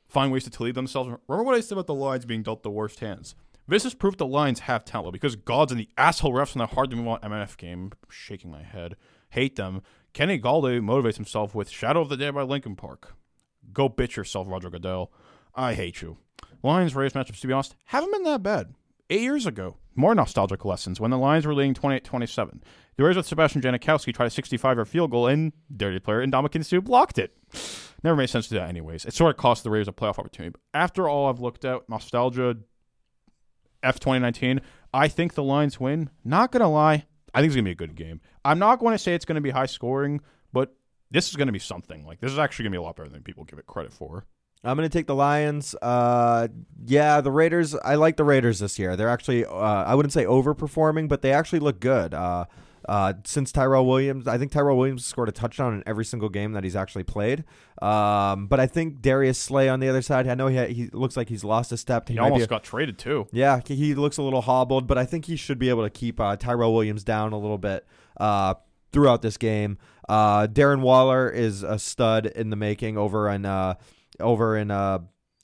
[0.08, 1.10] find ways to lead themselves.
[1.28, 3.34] Remember what I said about the Lions being dealt the worst hands?
[3.66, 6.66] This is proof the Lions have talent because gods and the asshole refs in the
[6.66, 8.96] hard to move on MNF game, shaking my head,
[9.30, 9.82] hate them.
[10.14, 13.16] Kenny Golladay motivates himself with Shadow of the Day by Linkin Park.
[13.72, 15.12] Go bitch yourself, Roger Goodell.
[15.56, 16.18] I hate you.
[16.62, 18.74] Lions Raiders matchups, to be honest, haven't been that bad.
[19.10, 22.62] Eight years ago, more nostalgic lessons when the Lions were leading 28 27.
[22.96, 26.64] The Raiders with Sebastian Janikowski tried a 65 yard field goal, and dirty player Ndamukong
[26.64, 27.36] Suh blocked it.
[28.04, 29.04] Never made sense to that, anyways.
[29.04, 30.50] It sort of cost the Raiders a playoff opportunity.
[30.50, 32.58] But after all I've looked at, nostalgia,
[33.82, 34.60] F 2019,
[34.92, 36.10] I think the Lions win.
[36.24, 38.20] Not going to lie, I think it's to be a good game.
[38.44, 40.20] I'm not going to say it's going to be high scoring,
[40.52, 40.74] but
[41.10, 42.06] this is going to be something.
[42.06, 43.92] Like, this is actually going to be a lot better than people give it credit
[43.92, 44.26] for.
[44.62, 45.74] I'm going to take the Lions.
[45.82, 46.48] Uh,
[46.86, 47.74] yeah, the Raiders.
[47.74, 48.96] I like the Raiders this year.
[48.96, 52.14] They're actually, uh, I wouldn't say overperforming, but they actually look good.
[52.14, 52.46] Uh,
[52.88, 56.52] uh, since Tyrell Williams, I think Tyrell Williams scored a touchdown in every single game
[56.52, 57.44] that he's actually played.
[57.82, 61.16] Um, but I think Darius Slay on the other side, I know he, he looks
[61.16, 62.08] like he's lost a step.
[62.08, 63.26] He, be almost a- got traded, too.
[63.32, 65.90] Yeah, he- he looks a little hobbled, but I think he should be able to
[65.90, 67.86] keep uh, Tyrell Williams down a little bit
[68.18, 68.54] uh,
[68.92, 69.78] throughout this game.
[70.08, 73.74] Uh, Darren Waller is a stud in the making over in uh,
[74.20, 74.70] over in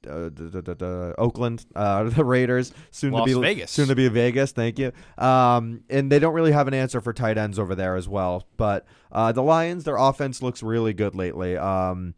[0.08, 3.70] uh, the, the, the Oakland, uh, the Raiders, soon Las to be Vegas.
[3.70, 4.52] soon to be Vegas.
[4.52, 4.92] Thank you.
[5.18, 8.46] Um, and they don't really have an answer for tight ends over there as well.
[8.56, 11.56] But uh, the Lions, their offense looks really good lately.
[11.56, 12.14] Um,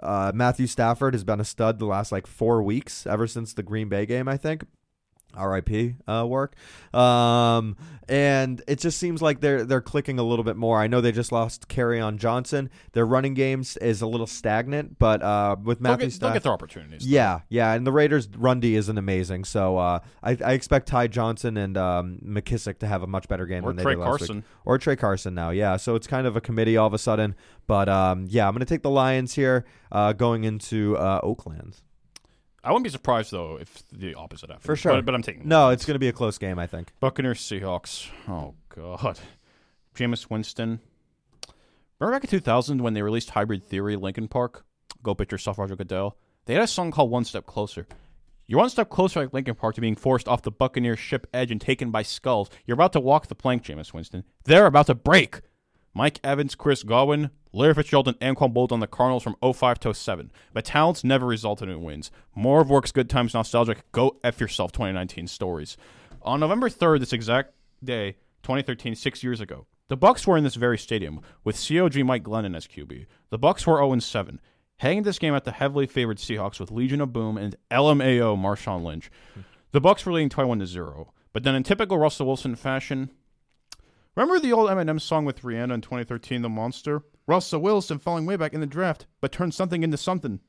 [0.00, 3.62] uh, Matthew Stafford has been a stud the last like four weeks, ever since the
[3.62, 4.64] Green Bay game, I think.
[5.36, 5.94] R.I.P.
[6.08, 6.54] Uh, work,
[6.94, 7.76] um,
[8.08, 10.80] and it just seems like they're they're clicking a little bit more.
[10.80, 12.70] I know they just lost Kerryon Johnson.
[12.92, 16.32] Their running games is a little stagnant, but uh, with They'll Matthew get, they'll Stafford,
[16.34, 17.06] get their opportunities.
[17.06, 21.08] yeah, yeah, and the Raiders' run D isn't amazing, so uh, I, I expect Ty
[21.08, 24.00] Johnson and um, McKissic to have a much better game Or than they Trey did
[24.00, 24.18] last week.
[24.28, 24.44] Carson.
[24.64, 25.50] or Tra Carson now.
[25.50, 27.34] Yeah, so it's kind of a committee all of a sudden,
[27.66, 31.76] but um, yeah, I'm gonna take the Lions here, uh, going into uh, Oakland.
[32.66, 34.64] I wouldn't be surprised, though, if the opposite happened.
[34.64, 34.94] For sure.
[34.94, 36.92] But, but I'm taking No, it's gonna be a close game, I think.
[36.98, 38.08] Buccaneers Seahawks.
[38.28, 39.20] Oh God,
[39.94, 40.80] Jameis Winston.
[42.00, 44.64] Remember back in 2000 when they released Hybrid Theory, Linkin Park?
[45.02, 46.16] Go pitch yourself, Roger Goodell.
[46.46, 47.86] They had a song called One Step Closer.
[48.48, 51.50] You're one step closer, like Linkin Park, to being forced off the Buccaneers ship edge
[51.50, 52.48] and taken by skulls.
[52.64, 54.22] You're about to walk the plank, Jameis Winston.
[54.44, 55.40] They're about to break.
[55.96, 59.94] Mike Evans, Chris Godwin, Larry Fitzgerald, and Anquan Bolt on the Cardinals from 05 to
[59.94, 60.30] 07.
[60.52, 62.10] But talents never resulted in wins.
[62.34, 65.78] More of Work's Good Times Nostalgic, Go F Yourself 2019 stories.
[66.20, 70.56] On November 3rd, this exact day, 2013, six years ago, the Bucks were in this
[70.56, 73.06] very stadium with COG Mike Glennon as QB.
[73.30, 74.38] The Bucks were 0-7,
[74.76, 78.84] heading this game at the heavily favored Seahawks with Legion of Boom and LMAO Marshawn
[78.84, 79.10] Lynch.
[79.72, 83.12] The Bucks were leading 21-0, but then in typical Russell Wilson fashion,
[84.16, 87.02] Remember the old Eminem song with Rihanna in 2013, The Monster?
[87.26, 90.40] Russell Wilson falling way back in the draft, but turned something into something.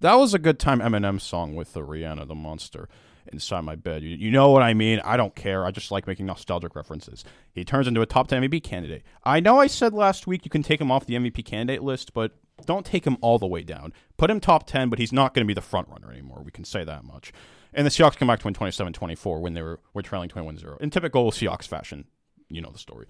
[0.00, 2.88] That was a good time Eminem song with the Rihanna, The Monster,
[3.30, 4.02] inside my bed.
[4.02, 4.98] You, you know what I mean?
[5.04, 5.66] I don't care.
[5.66, 7.22] I just like making nostalgic references.
[7.52, 9.02] He turns into a top 10 MVP candidate.
[9.24, 12.14] I know I said last week you can take him off the MVP candidate list,
[12.14, 12.32] but
[12.66, 13.92] Don't take him all the way down.
[14.16, 16.42] Put him top 10, but he's not going to be the front runner anymore.
[16.44, 17.32] We can say that much.
[17.72, 20.80] And the Seahawks come back to win 27-24 when they were, were trailing 21-0.
[20.80, 22.06] In typical Seahawks fashion,
[22.50, 23.06] you know the story.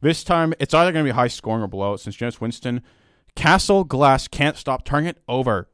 [0.00, 2.82] this time, it's either going to be high scoring or blowout since Jameis Winston,
[3.34, 5.68] Castle Glass can't stop turning it over.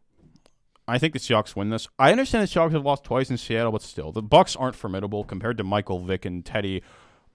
[0.86, 1.86] I think the Seahawks win this.
[1.98, 5.22] I understand the Seahawks have lost twice in Seattle, but still, the Bucks aren't formidable
[5.22, 6.82] compared to Michael Vick and Teddy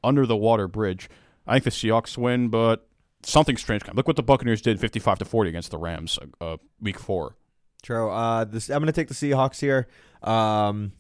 [0.04, 1.08] under the water bridge.
[1.46, 2.88] I think the Seahawks win, but
[3.22, 3.84] something strange.
[3.93, 7.36] Look what the Buccaneers did, fifty-five to forty against the Rams, uh, week four.
[7.84, 8.10] True.
[8.10, 9.88] Uh, this, I'm going to take the Seahawks here.
[10.24, 10.93] Um,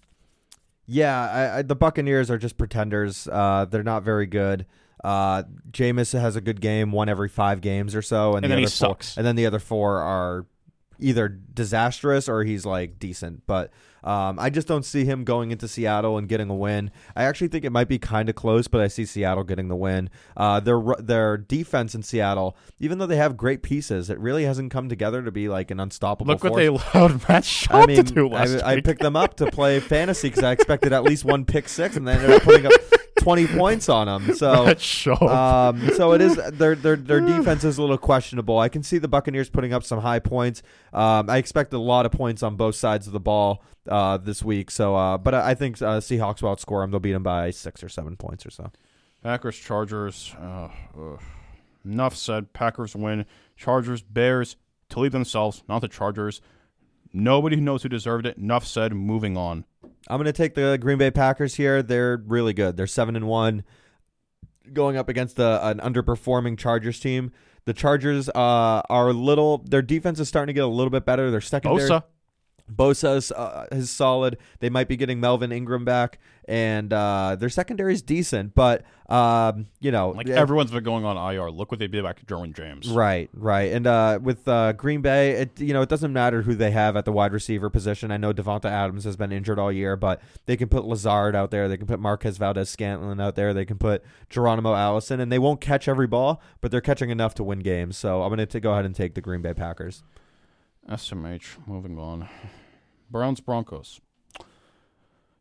[0.85, 3.27] yeah, I, I, the Buccaneers are just pretenders.
[3.31, 4.65] Uh, they're not very good.
[5.03, 8.57] Uh, Jameis has a good game, one every five games or so, And the then
[8.59, 9.17] he four, sucks.
[9.17, 10.45] and then the other four are
[10.99, 13.43] either disastrous or he's like decent.
[13.45, 13.71] But
[14.03, 16.91] um, I just don't see him going into Seattle and getting a win.
[17.15, 19.75] I actually think it might be kind of close, but I see Seattle getting the
[19.75, 20.09] win.
[20.35, 24.71] Uh, their their defense in Seattle, even though they have great pieces, it really hasn't
[24.71, 26.33] come together to be like an unstoppable.
[26.33, 26.59] Look what force.
[26.59, 29.49] they allowed Matt Schaub I mean, to do last I, I picked them up to
[29.49, 32.65] play fantasy because I expected at least one pick six, and they ended up putting
[32.65, 32.73] up
[33.23, 34.35] twenty points on them.
[34.83, 38.59] So, um, so it is their their their defense is a little questionable.
[38.59, 40.61] I can see the Buccaneers putting up some high points.
[40.91, 44.43] Um, I expect a lot of points on both sides of the ball uh, this
[44.43, 44.71] week.
[44.71, 46.91] So, uh, but I think uh, Seahawks will outscore them.
[46.91, 48.71] They'll beat them by six or seven points or so.
[49.21, 50.35] Packers, Chargers.
[50.39, 50.69] Uh.
[51.85, 52.53] Enough said.
[52.53, 53.25] Packers win.
[53.55, 54.55] Chargers, Bears
[54.89, 56.41] to leave themselves, not the Chargers.
[57.11, 58.37] Nobody who knows who deserved it.
[58.37, 58.93] Enough said.
[58.93, 59.65] Moving on.
[60.07, 61.81] I'm going to take the Green Bay Packers here.
[61.81, 62.77] They're really good.
[62.77, 63.63] They're seven and one,
[64.71, 67.31] going up against an underperforming Chargers team.
[67.65, 69.59] The Chargers uh, are a little.
[69.59, 71.31] Their defense is starting to get a little bit better.
[71.31, 72.03] Their secondary, Bosa.
[72.75, 74.37] Bosa is, uh, is solid.
[74.59, 78.55] They might be getting Melvin Ingram back, and uh, their secondary is decent.
[78.55, 81.51] But um, you know, Like uh, everyone's been going on IR.
[81.51, 82.89] Look what they did back to Derwin James.
[82.89, 86.55] Right, right, and uh, with uh, Green Bay, it you know it doesn't matter who
[86.55, 88.11] they have at the wide receiver position.
[88.11, 91.51] I know Davante Adams has been injured all year, but they can put Lazard out
[91.51, 95.31] there, they can put Marquez Valdes Scantling out there, they can put Geronimo Allison, and
[95.31, 97.97] they won't catch every ball, but they're catching enough to win games.
[97.97, 100.03] So I'm going to go ahead and take the Green Bay Packers.
[100.89, 101.67] SMH.
[101.67, 102.27] Moving on.
[103.13, 104.01] Browns, Broncos.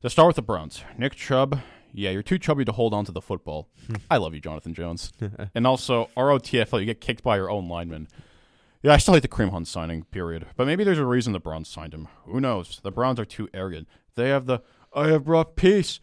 [0.03, 1.63] To start with the Browns, Nick Chubb.
[1.91, 3.71] Yeah, you're too chubby to hold on to the football.
[4.11, 5.11] I love you, Jonathan Jones.
[5.55, 8.09] and also, ROTFL, you get kicked by your own lineman.
[8.83, 10.49] Yeah, I still hate the Kareem Hunt signing, period.
[10.55, 12.09] But maybe there's a reason the Browns signed him.
[12.27, 12.79] Who knows?
[12.83, 13.89] The Browns are too arrogant.
[14.17, 14.61] They have the,
[14.95, 15.99] I have brought peace,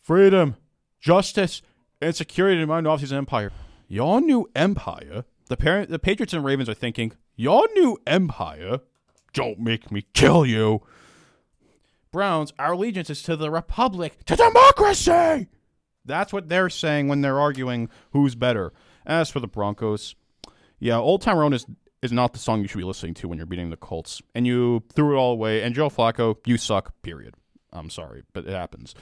[0.00, 0.54] freedom,
[1.00, 1.62] justice,
[2.00, 3.50] and security to my new offseason empire.
[3.88, 5.24] Your new empire?
[5.48, 8.82] The, parent, the Patriots and Ravens are thinking, your new empire?
[9.32, 10.82] Don't make me kill you.
[12.10, 15.48] Browns, our allegiance is to the republic, to democracy.
[16.04, 18.72] That's what they're saying when they're arguing who's better.
[19.04, 20.14] As for the Broncos,
[20.78, 21.66] yeah, Old Town Road is
[22.02, 24.22] is not the song you should be listening to when you're beating the Colts.
[24.34, 25.62] And you threw it all away.
[25.62, 26.94] And Joe Flacco, you suck.
[27.02, 27.34] Period.
[27.72, 28.94] I'm sorry, but it happens.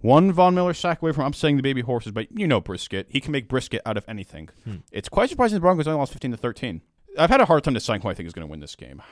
[0.00, 3.06] One Von Miller sack away from upsetting the baby horses, but you know brisket.
[3.10, 4.48] He can make brisket out of anything.
[4.64, 4.76] Hmm.
[4.90, 6.80] It's quite surprising the Broncos only lost 15 to 13.
[7.18, 9.02] I've had a hard time deciding who I think is going to win this game.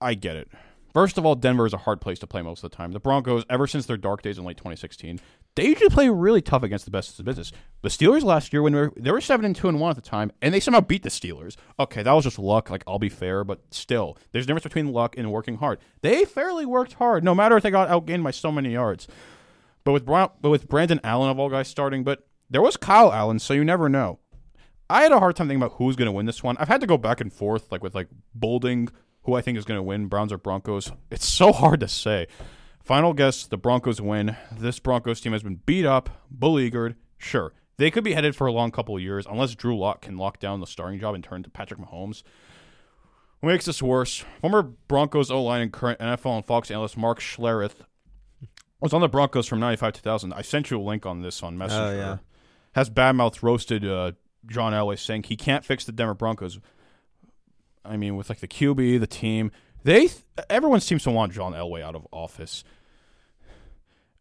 [0.00, 0.48] I get it.
[0.92, 2.92] First of all, Denver is a hard place to play most of the time.
[2.92, 5.20] The Broncos, ever since their dark days in late 2016,
[5.54, 7.52] they usually play really tough against the best of the business.
[7.82, 9.96] The Steelers last year, when they were, they were seven and two and one at
[9.96, 11.56] the time, and they somehow beat the Steelers.
[11.78, 12.70] Okay, that was just luck.
[12.70, 15.78] Like I'll be fair, but still, there's a difference between luck and working hard.
[16.02, 19.06] They fairly worked hard, no matter if they got outgained by so many yards.
[19.84, 23.12] But with Brown, but with Brandon Allen of all guys starting, but there was Kyle
[23.12, 24.20] Allen, so you never know.
[24.90, 26.56] I had a hard time thinking about who's going to win this one.
[26.58, 28.88] I've had to go back and forth, like with like Bolding,
[29.28, 30.90] who I think is going to win, Browns or Broncos.
[31.10, 32.28] It's so hard to say.
[32.82, 34.36] Final guess: the Broncos win.
[34.50, 36.96] This Broncos team has been beat up, beleaguered.
[37.18, 40.16] Sure, they could be headed for a long couple of years unless Drew Lock can
[40.16, 42.22] lock down the starting job and turn to Patrick Mahomes.
[43.40, 44.24] What makes this worse?
[44.40, 47.84] Former Broncos O line and current NFL and Fox analyst Mark Schlereth
[48.80, 50.32] was on the Broncos from '95 to 2000.
[50.32, 51.84] I sent you a link on this on Messenger.
[51.84, 52.16] Oh, yeah.
[52.72, 54.12] Has badmouth roasted uh,
[54.46, 56.58] John Elway, saying he can't fix the Denver Broncos.
[57.88, 59.50] I mean, with like the QB, the team,
[59.84, 60.10] they
[60.50, 62.64] everyone seems to want John Elway out of office.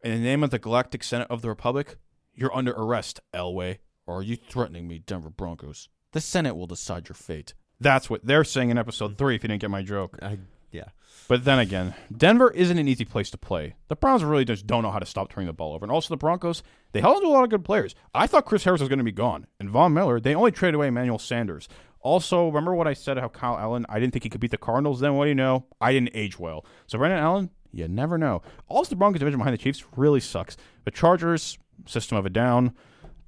[0.04, 1.98] In the name of the Galactic Senate of the Republic,
[2.34, 3.80] you're under arrest, Elway.
[4.06, 5.90] Or are you threatening me, Denver Broncos?
[6.14, 7.54] The Senate will decide your fate.
[7.80, 9.36] That's what they're saying in episode three.
[9.36, 10.18] If you didn't get my joke.
[10.22, 10.38] I,
[10.72, 10.90] yeah.
[11.28, 13.76] But then again, Denver isn't an easy place to play.
[13.90, 15.84] The Browns really just don't know how to stop turning the ball over.
[15.84, 17.96] And also the Broncos, they held on to a lot of good players.
[18.14, 19.48] I thought Chris Harris was going to be gone.
[19.60, 21.68] And Von Miller, they only traded away Emmanuel Sanders.
[22.02, 24.58] Also, remember what I said how Kyle Allen, I didn't think he could beat the
[24.58, 25.00] Cardinals.
[25.00, 25.66] Then what do you know?
[25.82, 26.66] I didn't age well.
[26.86, 28.42] So Brandon Allen, you never know.
[28.68, 30.58] Also, the Broncos division behind the Chiefs really sucks.
[30.86, 32.74] The Chargers, system of a down.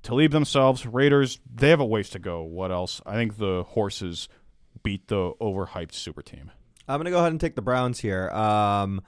[0.02, 2.42] Talib themselves, Raiders, they have a ways to go.
[2.42, 3.02] What else?
[3.06, 4.30] I think the horses
[4.82, 6.52] beat the overhyped super team.
[6.88, 8.30] I'm going to go ahead and take the Browns here.
[8.30, 9.02] Um,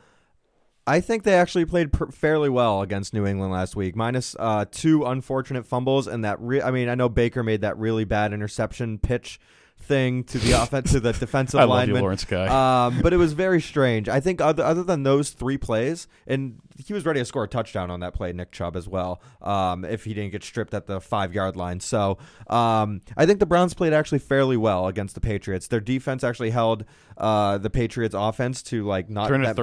[0.87, 4.65] I think they actually played pr- fairly well against New England last week, minus uh,
[4.69, 6.39] two unfortunate fumbles and that.
[6.41, 9.39] Re- I mean, I know Baker made that really bad interception pitch
[9.81, 11.95] thing to the offense to the defensive I love you.
[11.95, 12.47] Lawrence guy.
[12.85, 14.07] Um, but it was very strange.
[14.09, 17.47] I think other other than those three plays, and he was ready to score a
[17.47, 19.21] touchdown on that play, Nick Chubb as well.
[19.41, 22.17] Um, if he didn't get stripped at the five yard line, so
[22.47, 25.67] um, I think the Browns played actually fairly well against the Patriots.
[25.67, 26.85] Their defense actually held
[27.17, 29.55] uh, the Patriots' offense to like not that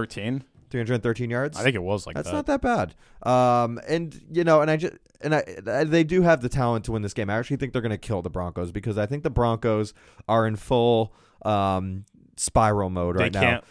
[0.70, 1.00] 313.
[1.00, 1.58] 313 yards.
[1.58, 2.24] I think it was like that.
[2.24, 2.48] That's that.
[2.48, 3.30] not that bad.
[3.30, 6.92] Um, and you know, and I just and I, they do have the talent to
[6.92, 7.30] win this game.
[7.30, 9.94] I actually think they're going to kill the Broncos because I think the Broncos
[10.28, 12.04] are in full um
[12.36, 13.40] spiral mode they right now.
[13.40, 13.64] can't.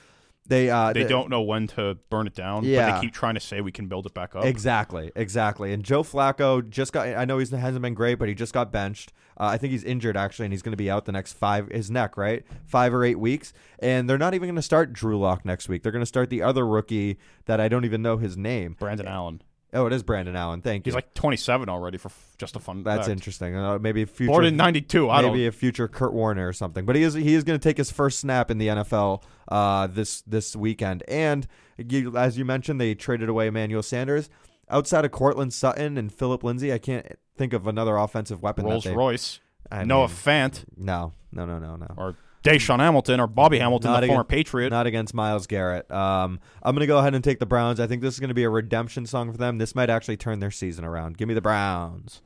[0.47, 2.61] They uh They don't know when to burn it down.
[2.61, 2.95] But Yeah.
[2.95, 4.45] they keep trying to say we can build it back up.
[4.45, 5.73] Exactly, exactly.
[5.73, 7.07] And Joe Flacco just got.
[7.07, 9.11] I know he hasn't been great, but he just got benched.
[9.39, 11.69] Uh, I think he's injured actually, and he's going to be out the next five.
[11.69, 12.43] His neck, right?
[12.65, 13.53] Five or eight weeks.
[13.79, 15.83] And they're not even going to start Drew Lock next week.
[15.83, 18.75] They're going to start the other rookie that I don't even know his name.
[18.79, 19.41] Brandon Allen.
[19.73, 20.61] Oh, it is Brandon Allen.
[20.61, 20.91] Thank you.
[20.91, 22.83] He's like 27 already for f- just a fun.
[22.83, 23.09] That's fact.
[23.09, 23.55] interesting.
[23.55, 24.31] Uh, maybe a future.
[24.31, 25.09] Born in 92.
[25.09, 25.47] I maybe don't.
[25.47, 26.85] a future Kurt Warner or something.
[26.85, 29.87] But he is he is going to take his first snap in the NFL uh,
[29.87, 31.03] this this weekend.
[31.07, 31.47] And
[31.77, 34.29] you, as you mentioned, they traded away Emmanuel Sanders.
[34.69, 37.05] Outside of Courtland Sutton and Phillip Lindsay, I can't
[37.37, 38.65] think of another offensive weapon.
[38.65, 39.39] Rolls that they, Royce.
[39.71, 41.87] I Noah mean, Fant no, no, no, no, no.
[41.97, 44.69] or DaeSean Hamilton or Bobby Hamilton, Not the again- former Patriot.
[44.69, 45.89] Not against Myles Garrett.
[45.91, 47.79] Um, I'm going to go ahead and take the Browns.
[47.79, 49.57] I think this is going to be a redemption song for them.
[49.57, 51.17] This might actually turn their season around.
[51.17, 52.21] Give me the Browns.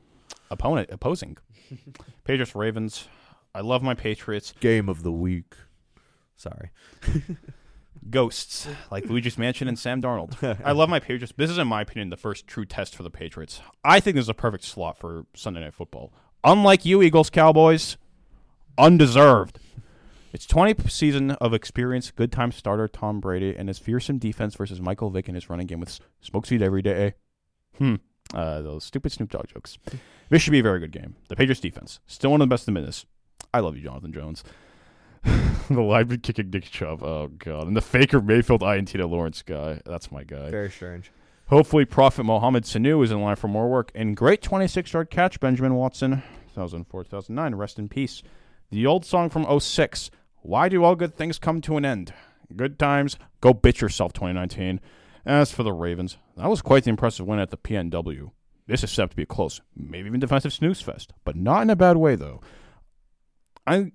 [0.50, 1.38] Opponent opposing.
[2.24, 3.08] Patriots Ravens.
[3.54, 4.54] I love my Patriots.
[4.60, 5.54] Game of the week.
[6.36, 6.70] Sorry.
[8.10, 10.58] Ghosts like Luigi's Mansion and Sam Darnold.
[10.64, 11.32] I love my Patriots.
[11.36, 13.60] This is, in my opinion, the first true test for the Patriots.
[13.84, 16.12] I think this is a perfect slot for Sunday Night Football.
[16.44, 17.96] Unlike you, Eagles Cowboys,
[18.76, 19.58] undeserved.
[20.32, 24.80] It's 20 season of experience, good time starter Tom Brady and his fearsome defense versus
[24.80, 27.14] Michael Vick and his running game with smoke seed every day.
[27.76, 27.96] Hmm.
[28.32, 29.76] Uh, those stupid Snoop Dogg jokes.
[30.30, 31.16] This should be a very good game.
[31.28, 33.04] The Patriots defense, still one of the best in the business.
[33.52, 34.42] I love you, Jonathan Jones.
[35.68, 37.02] the lineman kicking Nick Chubb.
[37.02, 37.66] Oh god.
[37.66, 39.80] And the faker Mayfield INT to Lawrence guy.
[39.84, 40.50] That's my guy.
[40.50, 41.10] Very strange.
[41.46, 43.92] Hopefully Prophet Mohamed Sanu is in line for more work.
[43.94, 46.22] And great 26 yard catch, Benjamin Watson.
[46.54, 47.54] 2004 2009.
[47.54, 48.22] Rest in peace.
[48.70, 50.10] The old song from 06.
[50.40, 52.12] Why do all good things come to an end?
[52.54, 53.16] Good times.
[53.40, 54.80] Go bitch yourself 2019.
[55.24, 58.32] As for the Ravens, that was quite the impressive win at the PNW.
[58.66, 61.70] This is set to be a close, maybe even defensive snooze fest, but not in
[61.70, 62.40] a bad way though.
[63.66, 63.92] I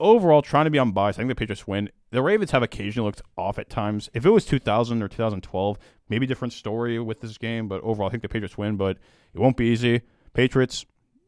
[0.00, 1.18] overall trying to be unbiased.
[1.18, 1.90] I think the Patriots win.
[2.10, 4.08] The Ravens have occasionally looked off at times.
[4.14, 5.78] If it was 2000 or 2012,
[6.08, 7.68] maybe different story with this game.
[7.68, 8.76] But overall, I think the Patriots win.
[8.76, 8.98] But
[9.34, 10.02] it won't be easy.
[10.32, 10.86] Patriots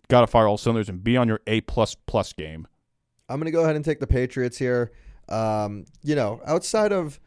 [0.09, 2.67] got to fire all cylinders and be on your A plus plus game.
[3.29, 4.93] I'm going to go ahead and take the Patriots here.
[5.29, 7.21] Um, you know, outside of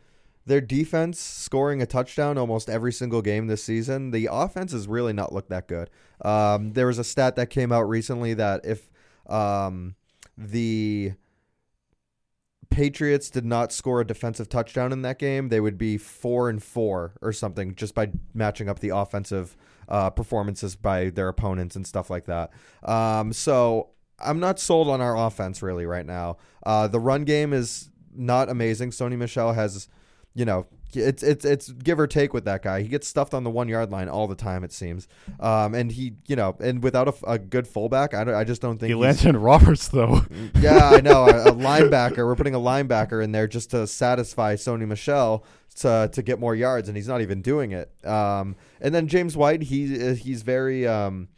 [0.48, 5.14] their defense scoring a touchdown almost every single game this season, the offense has really
[5.14, 5.90] not looked that good.
[6.26, 8.90] Um, there was a stat that came out recently that if
[9.28, 9.96] um,
[10.38, 11.14] the
[12.72, 16.64] Patriots did not score a defensive touchdown in that game, they would be four and
[16.64, 19.56] four or something just by matching up the offensive
[19.90, 22.52] uh, performances by their opponents and stuff like that.
[22.84, 26.38] Um, so I'm not sold on our offense really right now.
[26.66, 28.92] Uh, the run game is not amazing.
[28.92, 29.90] Sony Michel has,
[30.34, 32.82] you know, it's it's it's give or take with that guy.
[32.82, 34.64] He gets stuffed on the one yard line all the time.
[34.64, 35.08] It seems,
[35.40, 38.62] um, and he, you know, and without a, a good fullback, I, don't, I just
[38.62, 40.26] don't think Elandon Roberts though.
[40.60, 41.26] yeah, I know.
[41.26, 42.18] A, a linebacker.
[42.18, 45.46] We're putting a linebacker in there just to satisfy Sony Michel
[45.78, 47.92] to to get more yards, and he's not even doing it.
[48.06, 51.30] Um, and then James White, he he's very um,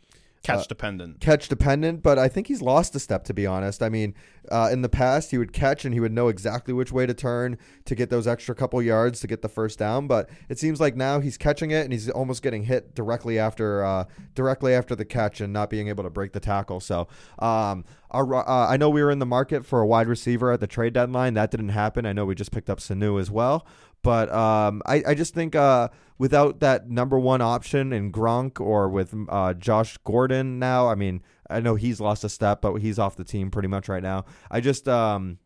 [0.44, 1.22] Catch dependent.
[1.22, 3.82] catch dependent, but I think he's lost a step to be honest.
[3.82, 4.14] I mean,
[4.52, 7.14] uh, in the past he would catch and he would know exactly which way to
[7.14, 10.82] turn to get those extra couple yards to get the first down, but it seems
[10.82, 14.04] like now he's catching it and he's almost getting hit directly after uh,
[14.36, 16.82] directly after the catch and not being able to break the tackle.
[16.82, 17.08] So,
[17.40, 20.60] um, our, uh, I know we were in the market for a wide receiver at
[20.60, 21.36] the trade deadline.
[21.36, 22.06] That didn't happen.
[22.06, 23.66] I know we just picked up Sanu as well.
[24.04, 28.90] But um, I, I just think uh, without that number one option in Gronk or
[28.90, 33.00] with uh, Josh Gordon now, I mean, I know he's lost a step, but he's
[33.00, 34.26] off the team pretty much right now.
[34.52, 35.40] I just um,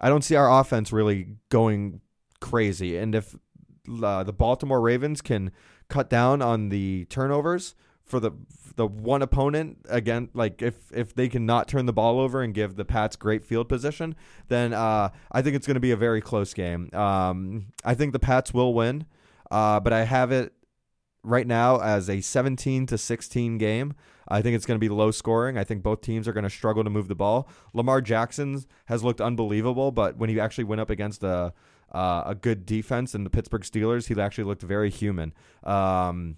[0.00, 2.00] I don't see our offense really going
[2.40, 2.96] crazy.
[2.96, 3.34] And if
[4.02, 5.50] uh, the Baltimore Ravens can
[5.88, 7.74] cut down on the turnovers
[8.06, 8.30] for the
[8.76, 12.54] the one opponent again like if if they can not turn the ball over and
[12.54, 14.14] give the Pats great field position
[14.48, 18.12] then uh, I think it's going to be a very close game um, I think
[18.12, 19.06] the Pats will win
[19.50, 20.52] uh, but I have it
[21.22, 23.94] right now as a 17 to 16 game
[24.28, 25.56] I think it's going to be low scoring.
[25.56, 27.48] I think both teams are going to struggle to move the ball.
[27.72, 31.52] Lamar Jackson has looked unbelievable, but when he actually went up against a
[31.92, 35.32] uh, a good defense in the Pittsburgh Steelers, he actually looked very human.
[35.62, 36.36] Um,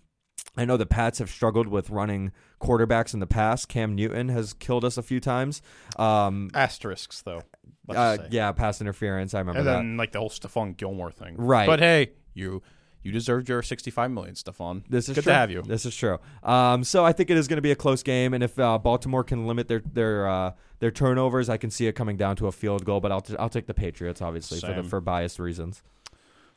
[0.57, 3.68] I know the Pats have struggled with running quarterbacks in the past.
[3.68, 5.62] Cam Newton has killed us a few times.
[5.96, 7.42] Um, Asterisks, though.
[7.88, 9.34] uh, yeah, pass interference.
[9.34, 9.72] I remember And that.
[9.76, 11.36] then, like, the whole Stephon Gilmore thing.
[11.36, 11.66] Right.
[11.66, 12.62] But hey, you
[13.05, 14.82] you deserved your 65 million, Stephon.
[14.88, 15.32] This is Good true.
[15.32, 15.62] to have you.
[15.62, 16.18] This is true.
[16.42, 18.76] Um, so I think it is going to be a close game, and if uh,
[18.78, 22.49] Baltimore can limit their their uh, their turnovers, I can see it coming down to
[22.49, 22.99] a field goal.
[23.01, 24.84] But I'll t- I'll take the Patriots, obviously, for the, Same.
[24.84, 25.82] for biased reasons.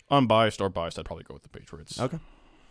[0.10, 2.00] Unbiased or biased, I'd probably go with the Patriots.
[2.00, 2.20] Okay,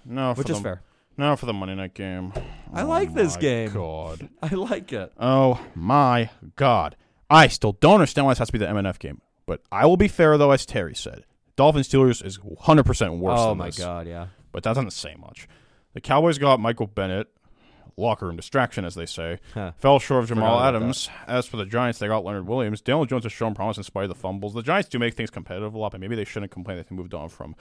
[0.04, 0.82] No, for which is fair.
[1.16, 2.32] Now for the Monday night game.
[2.72, 3.72] I Oh like this oh my game.
[3.72, 4.28] God.
[4.42, 5.12] I like it.
[5.18, 6.96] Oh my God.
[7.28, 9.20] I still don't understand why this has to be the MNF game.
[9.46, 11.24] But I will be fair though, as Terry said.
[11.56, 13.38] Dolphins Steelers is 100 percent worse.
[13.38, 14.28] oh than my this, god, yeah.
[14.52, 15.46] But that doesn't say much.
[15.92, 17.28] The Cowboys got Michael Bennett,
[17.96, 19.40] locker room distraction, as they say.
[19.54, 19.72] Huh.
[19.76, 21.11] Fell short of Jamal Adams.
[21.26, 22.80] As for the Giants, they got Leonard Williams.
[22.80, 24.54] Daniel Jones has shown promise in spite of the fumbles.
[24.54, 26.96] The Giants do make things competitive a lot, but maybe they shouldn't complain that they
[26.96, 27.54] moved on from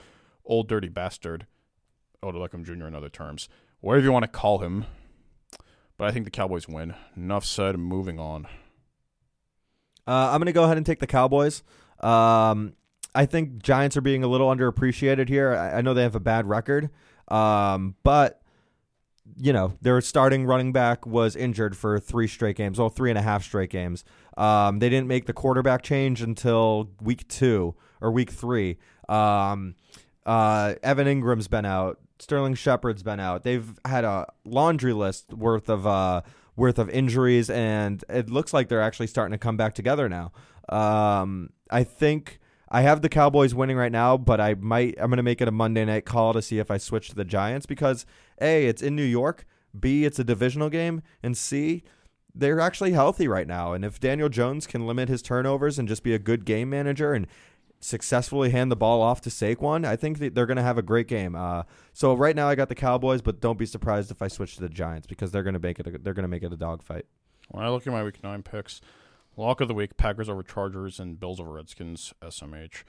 [0.44, 1.46] old dirty bastard
[2.22, 2.86] Odell Beckham Jr.
[2.86, 3.48] in other terms,
[3.80, 4.84] whatever you want to call him.
[5.96, 6.94] But I think the Cowboys win.
[7.16, 7.78] Enough said.
[7.78, 8.46] Moving on.
[10.06, 11.62] Uh, I'm going to go ahead and take the Cowboys.
[12.00, 12.74] Um,
[13.14, 15.54] I think Giants are being a little underappreciated here.
[15.54, 16.90] I, I know they have a bad record,
[17.28, 18.40] um, but
[19.36, 23.18] you know their starting running back was injured for three straight games, well, three and
[23.18, 24.04] a half straight games.
[24.36, 28.78] Um, they didn't make the quarterback change until week two or week three.
[29.08, 29.74] Um,
[30.24, 31.98] uh, Evan Engram's been out.
[32.20, 33.42] Sterling Shepard's been out.
[33.42, 36.22] They've had a laundry list worth of uh,
[36.56, 40.32] worth of injuries, and it looks like they're actually starting to come back together now.
[40.68, 45.16] Um, I think I have the Cowboys winning right now, but I might I'm going
[45.16, 47.66] to make it a Monday night call to see if I switch to the Giants
[47.66, 48.06] because
[48.40, 49.46] a it's in New York,
[49.78, 51.82] b it's a divisional game, and c
[52.32, 53.72] they're actually healthy right now.
[53.72, 57.12] And if Daniel Jones can limit his turnovers and just be a good game manager
[57.12, 57.26] and
[57.80, 61.08] successfully hand the ball off to Saquon, I think they're going to have a great
[61.08, 61.34] game.
[61.34, 61.62] Uh,
[61.92, 64.60] so right now I got the Cowboys, but don't be surprised if I switch to
[64.60, 65.86] the Giants because they're going to make it.
[65.86, 67.06] A, they're going to make it a dogfight.
[67.48, 68.80] When I look at my week nine picks,
[69.36, 72.12] lock of the week: Packers over Chargers and Bills over Redskins.
[72.22, 72.84] SMH.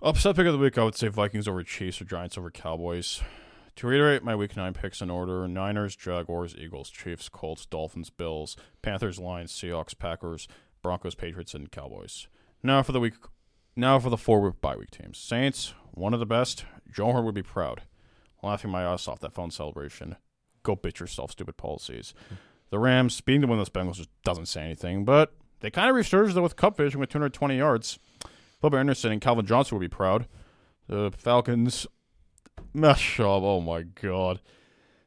[0.00, 3.20] Upset pick of the week: I would say Vikings over Chiefs or Giants over Cowboys.
[3.76, 8.56] To reiterate my week nine picks in order: Niners, Jaguars, Eagles, Chiefs, Colts, Dolphins, Bills,
[8.82, 10.46] Panthers, Lions, Seahawks, Packers,
[10.82, 12.28] Broncos, Patriots, and Cowboys.
[12.62, 13.14] Now for the week.
[13.78, 16.64] Now for the four bye week teams: Saints, one of the best.
[16.90, 17.82] Joe Horn would be proud.
[18.42, 20.16] Laughing my ass off that phone celebration.
[20.64, 22.12] Go bitch yourself, stupid policies.
[22.70, 26.34] The Rams beating the winless Bengals just doesn't say anything, but they kind of resurged
[26.34, 28.00] though with Kupp vision with 220 yards.
[28.60, 30.26] Flipper Anderson and Calvin Johnson would be proud.
[30.88, 31.86] The Falcons
[32.74, 33.44] mess up.
[33.44, 34.40] Oh my god.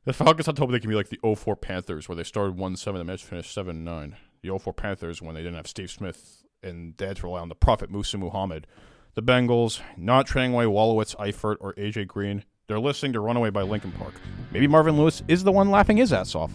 [0.05, 2.77] The Falcons to hope they can be like the 04 Panthers where they started 1
[2.77, 4.15] 7 and finished 7 9.
[4.43, 7.91] The 04 Panthers when they didn't have Steve Smith and to rely on the prophet
[7.91, 8.67] Muhsin Muhammad.
[9.15, 12.43] The Bengals not trading away Wallowitz, Eifert, or AJ Green.
[12.67, 14.13] They're listening to Runaway by Linkin Park.
[14.51, 16.51] Maybe Marvin Lewis is the one laughing his ass off.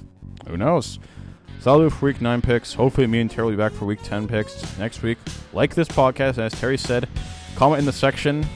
[0.47, 0.99] Who knows?
[1.61, 2.73] So do for week nine picks.
[2.73, 5.19] Hopefully, me and Terry will be back for week 10 picks next week.
[5.53, 7.09] Like this podcast, as Terry said,
[7.57, 8.47] comment in the section.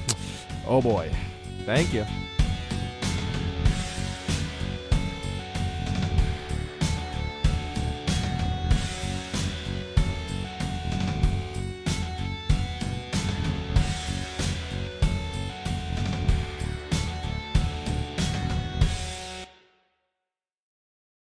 [0.67, 1.11] Oh boy.
[1.67, 2.07] Thank you.